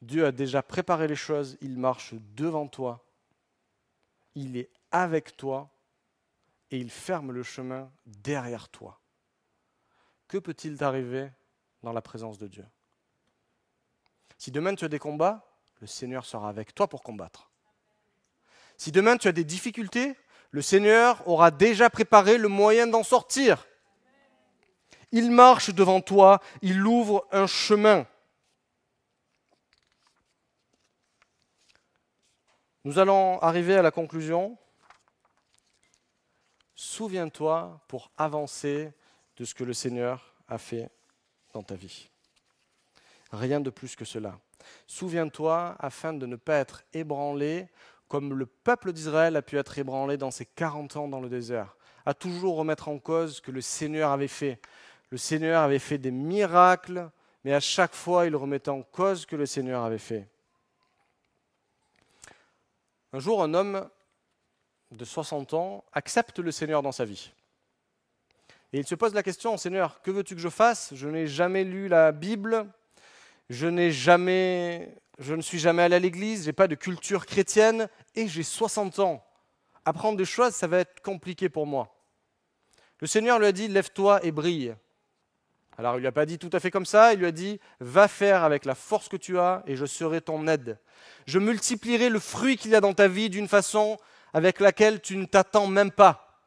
Dieu 0.02 0.26
a 0.26 0.32
déjà 0.32 0.64
préparé 0.64 1.08
les 1.08 1.16
choses, 1.16 1.58
il 1.62 1.78
marche 1.78 2.14
devant 2.36 2.68
toi, 2.68 3.04
il 4.36 4.58
est 4.58 4.70
avec 4.92 5.38
toi 5.38 5.70
et 6.72 6.78
il 6.78 6.90
ferme 6.90 7.32
le 7.32 7.44
chemin 7.44 7.92
derrière 8.06 8.70
toi. 8.70 9.00
Que 10.28 10.38
peut-il 10.38 10.78
t'arriver 10.78 11.30
dans 11.84 11.94
la 11.94 12.02
présence 12.02 12.38
de 12.38 12.48
Dieu? 12.48 12.66
Si 14.38 14.50
demain 14.50 14.74
tu 14.76 14.86
as 14.86 14.90
des 14.90 15.00
combats, 15.00 15.51
le 15.82 15.88
Seigneur 15.88 16.26
sera 16.26 16.48
avec 16.48 16.74
toi 16.76 16.88
pour 16.88 17.02
combattre. 17.02 17.50
Si 18.78 18.92
demain 18.92 19.18
tu 19.18 19.28
as 19.28 19.32
des 19.32 19.44
difficultés, 19.44 20.16
le 20.52 20.62
Seigneur 20.62 21.28
aura 21.28 21.50
déjà 21.50 21.90
préparé 21.90 22.38
le 22.38 22.48
moyen 22.48 22.88
d'en 22.88 23.04
sortir. 23.04 23.68
Il 25.12 25.32
marche 25.32 25.72
devant 25.72 26.00
toi, 26.00 26.40
il 26.62 26.86
ouvre 26.86 27.28
un 27.32 27.48
chemin. 27.48 28.06
Nous 32.84 33.00
allons 33.00 33.40
arriver 33.40 33.76
à 33.76 33.82
la 33.82 33.92
conclusion. 33.92 34.58
Souviens-toi 36.76 37.82
pour 37.88 38.12
avancer 38.18 38.92
de 39.38 39.46
ce 39.46 39.54
que 39.54 39.64
le 39.64 39.74
Seigneur 39.74 40.36
a 40.48 40.58
fait 40.58 40.90
dans 41.54 41.64
ta 41.64 41.76
vie. 41.76 42.10
Rien 43.32 43.60
de 43.60 43.70
plus 43.70 43.96
que 43.96 44.06
cela. 44.06 44.40
Souviens-toi 44.88 45.76
afin 45.80 46.14
de 46.14 46.26
ne 46.26 46.36
pas 46.36 46.58
être 46.58 46.84
ébranlé 46.94 47.68
comme 48.12 48.34
le 48.34 48.46
peuple 48.46 48.92
d'Israël 48.92 49.38
a 49.38 49.42
pu 49.42 49.58
être 49.58 49.78
ébranlé 49.78 50.18
dans 50.18 50.32
ses 50.32 50.46
40 50.46 50.98
ans 50.98 51.08
dans 51.08 51.22
le 51.22 51.30
désert, 51.30 51.78
à 52.06 52.14
toujours 52.14 52.58
remettre 52.58 52.90
en 52.90 53.00
cause 53.00 53.38
ce 53.38 53.42
que 53.42 53.52
le 53.52 53.62
Seigneur 53.62 54.12
avait 54.12 54.28
fait. 54.28 54.60
Le 55.12 55.18
Seigneur 55.18 55.62
avait 55.62 55.80
fait 55.80 55.98
des 55.98 56.12
miracles, 56.12 57.10
mais 57.46 57.54
à 57.54 57.62
chaque 57.62 57.94
fois, 57.94 58.26
il 58.26 58.36
remettait 58.36 58.70
en 58.70 58.82
cause 58.82 59.22
ce 59.22 59.28
que 59.28 59.38
le 59.38 59.46
Seigneur 59.46 59.86
avait 59.86 59.98
fait. 59.98 60.28
Un 63.14 63.20
jour, 63.20 63.42
un 63.42 63.54
homme 63.54 63.90
de 64.92 65.06
60 65.06 65.54
ans 65.54 65.86
accepte 65.94 66.40
le 66.40 66.52
Seigneur 66.52 66.82
dans 66.82 66.92
sa 66.92 67.06
vie. 67.06 67.32
Et 68.74 68.80
il 68.80 68.88
se 68.88 68.96
pose 68.96 69.14
la 69.14 69.24
question, 69.24 69.56
Seigneur, 69.56 70.02
que 70.02 70.12
veux-tu 70.12 70.36
que 70.36 70.42
je 70.42 70.50
fasse? 70.50 70.94
Je 70.96 71.08
n'ai 71.08 71.28
jamais 71.28 71.64
lu 71.64 71.88
la 71.88 72.12
Bible, 72.12 72.68
je 73.52 73.68
n'ai 73.68 73.92
jamais, 73.92 74.96
je 75.20 75.34
ne 75.34 75.42
suis 75.42 75.60
jamais 75.60 75.84
allé 75.84 75.98
à 75.98 76.00
l'église, 76.00 76.44
je 76.44 76.48
n'ai 76.48 76.54
pas 76.54 76.70
de 76.70 76.76
culture 76.76 77.26
chrétienne 77.26 77.90
et 78.16 78.30
j'ai 78.30 78.44
60 78.44 79.00
ans. 79.00 79.26
Apprendre 79.84 80.18
des 80.18 80.26
choses, 80.26 80.54
ça 80.54 80.68
va 80.68 80.80
être 80.80 81.02
compliqué 81.02 81.50
pour 81.50 81.68
moi. 81.68 81.94
Le 83.00 83.08
Seigneur 83.08 83.40
lui 83.40 83.48
a 83.48 83.52
dit, 83.52 83.68
lève-toi 83.68 84.24
et 84.26 84.32
brille. 84.32 84.74
Alors 85.78 85.98
il 85.98 86.00
lui 86.00 86.08
a 86.08 86.14
pas 86.14 86.26
dit 86.26 86.38
tout 86.40 86.50
à 86.54 86.62
fait 86.62 86.72
comme 86.72 86.86
ça, 86.86 87.12
il 87.12 87.20
lui 87.20 87.26
a 87.26 87.32
dit, 87.32 87.60
va 87.82 88.08
faire 88.08 88.46
avec 88.46 88.64
la 88.64 88.76
force 88.76 89.10
que 89.10 89.18
tu 89.18 89.38
as 89.38 89.64
et 89.66 89.76
je 89.76 89.86
serai 89.86 90.22
ton 90.22 90.48
aide. 90.48 90.80
Je 91.26 91.38
multiplierai 91.38 92.08
le 92.08 92.20
fruit 92.20 92.56
qu'il 92.56 92.72
y 92.72 92.76
a 92.76 92.82
dans 92.82 92.94
ta 92.94 93.10
vie 93.10 93.30
d'une 93.30 93.50
façon 93.50 93.98
avec 94.34 94.62
laquelle 94.62 95.02
tu 95.02 95.18
ne 95.18 95.26
t'attends 95.26 95.68
même 95.68 95.92
pas. 95.92 96.40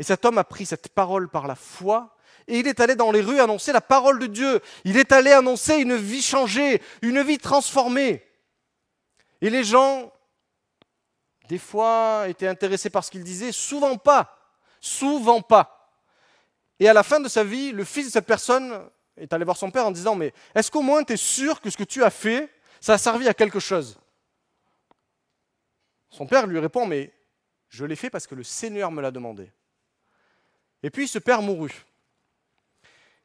Et 0.00 0.02
cet 0.02 0.24
homme 0.24 0.38
a 0.38 0.44
pris 0.44 0.66
cette 0.66 0.88
parole 0.88 1.28
par 1.28 1.46
la 1.46 1.54
foi 1.54 2.15
et 2.48 2.60
il 2.60 2.66
est 2.66 2.80
allé 2.80 2.94
dans 2.94 3.10
les 3.10 3.20
rues 3.20 3.40
annoncer 3.40 3.72
la 3.72 3.80
parole 3.80 4.18
de 4.18 4.26
Dieu. 4.26 4.60
Il 4.84 4.96
est 4.96 5.12
allé 5.12 5.32
annoncer 5.32 5.76
une 5.76 5.96
vie 5.96 6.22
changée, 6.22 6.80
une 7.02 7.22
vie 7.22 7.38
transformée. 7.38 8.24
Et 9.40 9.50
les 9.50 9.64
gens, 9.64 10.12
des 11.48 11.58
fois, 11.58 12.26
étaient 12.28 12.46
intéressés 12.46 12.90
par 12.90 13.04
ce 13.04 13.10
qu'il 13.10 13.24
disait, 13.24 13.52
souvent 13.52 13.96
pas. 13.96 14.38
Souvent 14.80 15.42
pas. 15.42 15.92
Et 16.78 16.88
à 16.88 16.92
la 16.92 17.02
fin 17.02 17.18
de 17.18 17.28
sa 17.28 17.42
vie, 17.42 17.72
le 17.72 17.84
fils 17.84 18.06
de 18.06 18.12
cette 18.12 18.26
personne 18.26 18.88
est 19.16 19.32
allé 19.32 19.44
voir 19.44 19.56
son 19.56 19.70
père 19.70 19.86
en 19.86 19.90
disant, 19.90 20.14
mais 20.14 20.32
est-ce 20.54 20.70
qu'au 20.70 20.82
moins 20.82 21.02
tu 21.02 21.14
es 21.14 21.16
sûr 21.16 21.60
que 21.60 21.70
ce 21.70 21.76
que 21.76 21.84
tu 21.84 22.04
as 22.04 22.10
fait, 22.10 22.50
ça 22.80 22.94
a 22.94 22.98
servi 22.98 23.26
à 23.28 23.34
quelque 23.34 23.58
chose? 23.58 23.98
Son 26.10 26.26
père 26.26 26.46
lui 26.46 26.58
répond, 26.58 26.86
mais 26.86 27.12
je 27.68 27.84
l'ai 27.84 27.96
fait 27.96 28.10
parce 28.10 28.26
que 28.26 28.34
le 28.34 28.44
Seigneur 28.44 28.92
me 28.92 29.02
l'a 29.02 29.10
demandé. 29.10 29.50
Et 30.82 30.90
puis 30.90 31.08
ce 31.08 31.18
père 31.18 31.42
mourut. 31.42 31.84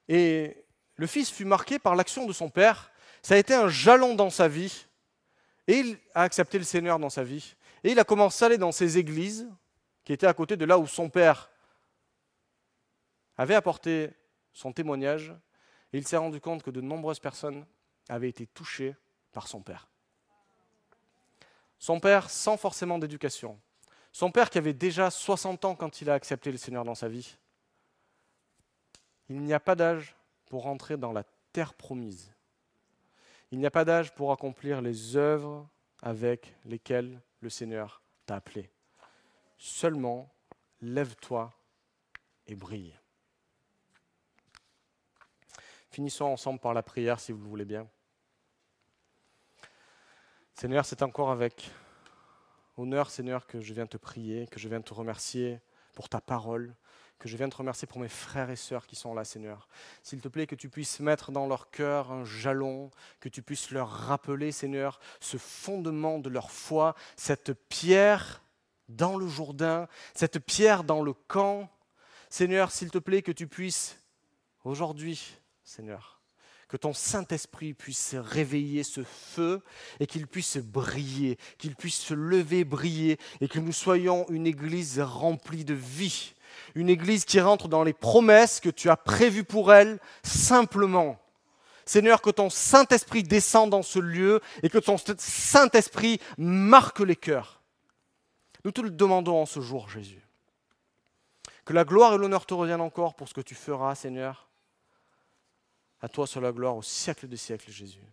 Et 0.07 0.65
le 0.95 1.07
fils 1.07 1.29
fut 1.29 1.45
marqué 1.45 1.79
par 1.79 1.95
l'action 1.95 2.25
de 2.25 2.33
son 2.33 2.49
père. 2.49 2.91
Ça 3.21 3.35
a 3.35 3.37
été 3.37 3.53
un 3.53 3.67
jalon 3.67 4.15
dans 4.15 4.29
sa 4.29 4.47
vie. 4.47 4.85
Et 5.67 5.79
il 5.79 5.97
a 6.13 6.23
accepté 6.23 6.57
le 6.57 6.63
Seigneur 6.63 6.99
dans 6.99 7.09
sa 7.09 7.23
vie. 7.23 7.55
Et 7.83 7.91
il 7.91 7.99
a 7.99 8.03
commencé 8.03 8.43
à 8.43 8.47
aller 8.47 8.57
dans 8.57 8.71
ces 8.71 8.97
églises 8.97 9.47
qui 10.03 10.13
étaient 10.13 10.27
à 10.27 10.33
côté 10.33 10.57
de 10.57 10.65
là 10.65 10.77
où 10.77 10.87
son 10.87 11.09
père 11.09 11.49
avait 13.37 13.55
apporté 13.55 14.11
son 14.53 14.73
témoignage. 14.73 15.33
Et 15.93 15.97
il 15.97 16.07
s'est 16.07 16.17
rendu 16.17 16.39
compte 16.39 16.63
que 16.63 16.71
de 16.71 16.81
nombreuses 16.81 17.19
personnes 17.19 17.65
avaient 18.09 18.29
été 18.29 18.47
touchées 18.47 18.95
par 19.31 19.47
son 19.47 19.61
père. 19.61 19.87
Son 21.79 21.99
père 21.99 22.29
sans 22.29 22.57
forcément 22.57 22.99
d'éducation. 22.99 23.59
Son 24.11 24.31
père 24.31 24.49
qui 24.49 24.57
avait 24.57 24.73
déjà 24.73 25.09
60 25.09 25.65
ans 25.65 25.75
quand 25.75 26.01
il 26.01 26.09
a 26.09 26.13
accepté 26.13 26.51
le 26.51 26.57
Seigneur 26.57 26.83
dans 26.83 26.95
sa 26.95 27.07
vie. 27.07 27.37
Il 29.31 29.43
n'y 29.43 29.53
a 29.53 29.61
pas 29.61 29.75
d'âge 29.75 30.13
pour 30.47 30.67
entrer 30.67 30.97
dans 30.97 31.13
la 31.13 31.23
terre 31.53 31.73
promise. 31.73 32.33
Il 33.51 33.59
n'y 33.59 33.65
a 33.65 33.71
pas 33.71 33.85
d'âge 33.85 34.13
pour 34.13 34.33
accomplir 34.33 34.81
les 34.81 35.15
œuvres 35.15 35.69
avec 36.01 36.53
lesquelles 36.65 37.21
le 37.39 37.49
Seigneur 37.49 38.01
t'a 38.25 38.35
appelé. 38.35 38.69
Seulement, 39.57 40.29
lève-toi 40.81 41.53
et 42.45 42.55
brille. 42.55 42.93
Finissons 45.91 46.25
ensemble 46.25 46.59
par 46.59 46.73
la 46.73 46.83
prière, 46.83 47.21
si 47.21 47.31
vous 47.31 47.41
le 47.41 47.47
voulez 47.47 47.63
bien. 47.63 47.87
Seigneur, 50.55 50.83
c'est 50.83 51.03
encore 51.03 51.31
avec 51.31 51.71
honneur, 52.75 53.09
Seigneur, 53.09 53.47
que 53.47 53.61
je 53.61 53.73
viens 53.73 53.87
te 53.87 53.95
prier, 53.95 54.47
que 54.47 54.59
je 54.59 54.67
viens 54.67 54.81
te 54.81 54.93
remercier 54.93 55.61
pour 55.93 56.09
ta 56.09 56.19
parole, 56.19 56.75
que 57.21 57.29
je 57.29 57.37
viens 57.37 57.49
te 57.49 57.55
remercier 57.55 57.87
pour 57.87 57.99
mes 57.99 58.09
frères 58.09 58.49
et 58.49 58.55
sœurs 58.55 58.87
qui 58.87 58.95
sont 58.95 59.13
là, 59.13 59.23
Seigneur. 59.23 59.67
S'il 60.01 60.21
te 60.21 60.27
plaît, 60.27 60.47
que 60.47 60.55
tu 60.55 60.69
puisses 60.69 60.99
mettre 60.99 61.31
dans 61.31 61.45
leur 61.45 61.69
cœur 61.69 62.11
un 62.11 62.25
jalon, 62.25 62.89
que 63.19 63.29
tu 63.29 63.43
puisses 63.43 63.69
leur 63.69 63.89
rappeler, 63.89 64.51
Seigneur, 64.51 64.99
ce 65.19 65.37
fondement 65.37 66.17
de 66.17 66.29
leur 66.29 66.49
foi, 66.49 66.95
cette 67.15 67.53
pierre 67.69 68.41
dans 68.89 69.17
le 69.17 69.27
Jourdain, 69.27 69.87
cette 70.15 70.39
pierre 70.39 70.83
dans 70.83 71.03
le 71.03 71.13
camp. 71.13 71.69
Seigneur, 72.31 72.71
s'il 72.71 72.89
te 72.89 72.97
plaît, 72.97 73.21
que 73.21 73.31
tu 73.31 73.45
puisses 73.45 73.99
aujourd'hui, 74.63 75.37
Seigneur, 75.63 76.19
que 76.69 76.77
ton 76.77 76.93
Saint-Esprit 76.93 77.75
puisse 77.75 78.15
réveiller 78.15 78.83
ce 78.83 79.03
feu 79.03 79.61
et 79.99 80.07
qu'il 80.07 80.25
puisse 80.25 80.57
briller, 80.57 81.37
qu'il 81.59 81.75
puisse 81.75 81.99
se 81.99 82.15
lever, 82.15 82.63
briller 82.63 83.19
et 83.41 83.47
que 83.47 83.59
nous 83.59 83.73
soyons 83.73 84.25
une 84.29 84.47
église 84.47 84.99
remplie 84.99 85.65
de 85.65 85.75
vie, 85.75 86.33
une 86.75 86.89
église 86.89 87.25
qui 87.25 87.39
rentre 87.39 87.67
dans 87.67 87.83
les 87.83 87.93
promesses 87.93 88.59
que 88.59 88.69
tu 88.69 88.89
as 88.89 88.97
prévues 88.97 89.43
pour 89.43 89.73
elle 89.73 89.99
simplement. 90.23 91.17
Seigneur, 91.85 92.21
que 92.21 92.29
ton 92.29 92.49
Saint-Esprit 92.49 93.23
descende 93.23 93.71
dans 93.71 93.81
ce 93.81 93.99
lieu 93.99 94.39
et 94.63 94.69
que 94.69 94.77
ton 94.77 94.95
Saint-Esprit 94.97 96.19
marque 96.37 96.99
les 96.99 97.15
cœurs. 97.15 97.61
Nous 98.63 98.71
te 98.71 98.81
le 98.81 98.91
demandons 98.91 99.41
en 99.41 99.45
ce 99.45 99.59
jour, 99.59 99.89
Jésus. 99.89 100.21
Que 101.65 101.73
la 101.73 101.83
gloire 101.83 102.13
et 102.13 102.17
l'honneur 102.17 102.45
te 102.45 102.53
reviennent 102.53 102.81
encore 102.81 103.15
pour 103.15 103.27
ce 103.27 103.33
que 103.33 103.41
tu 103.41 103.55
feras, 103.55 103.95
Seigneur. 103.95 104.47
À 106.01 106.09
toi 106.09 106.25
soit 106.25 106.41
la 106.41 106.51
gloire 106.51 106.75
au 106.75 106.81
siècle 106.81 107.27
des 107.27 107.37
siècles, 107.37 107.71
Jésus. 107.71 108.05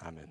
Amen. 0.00 0.30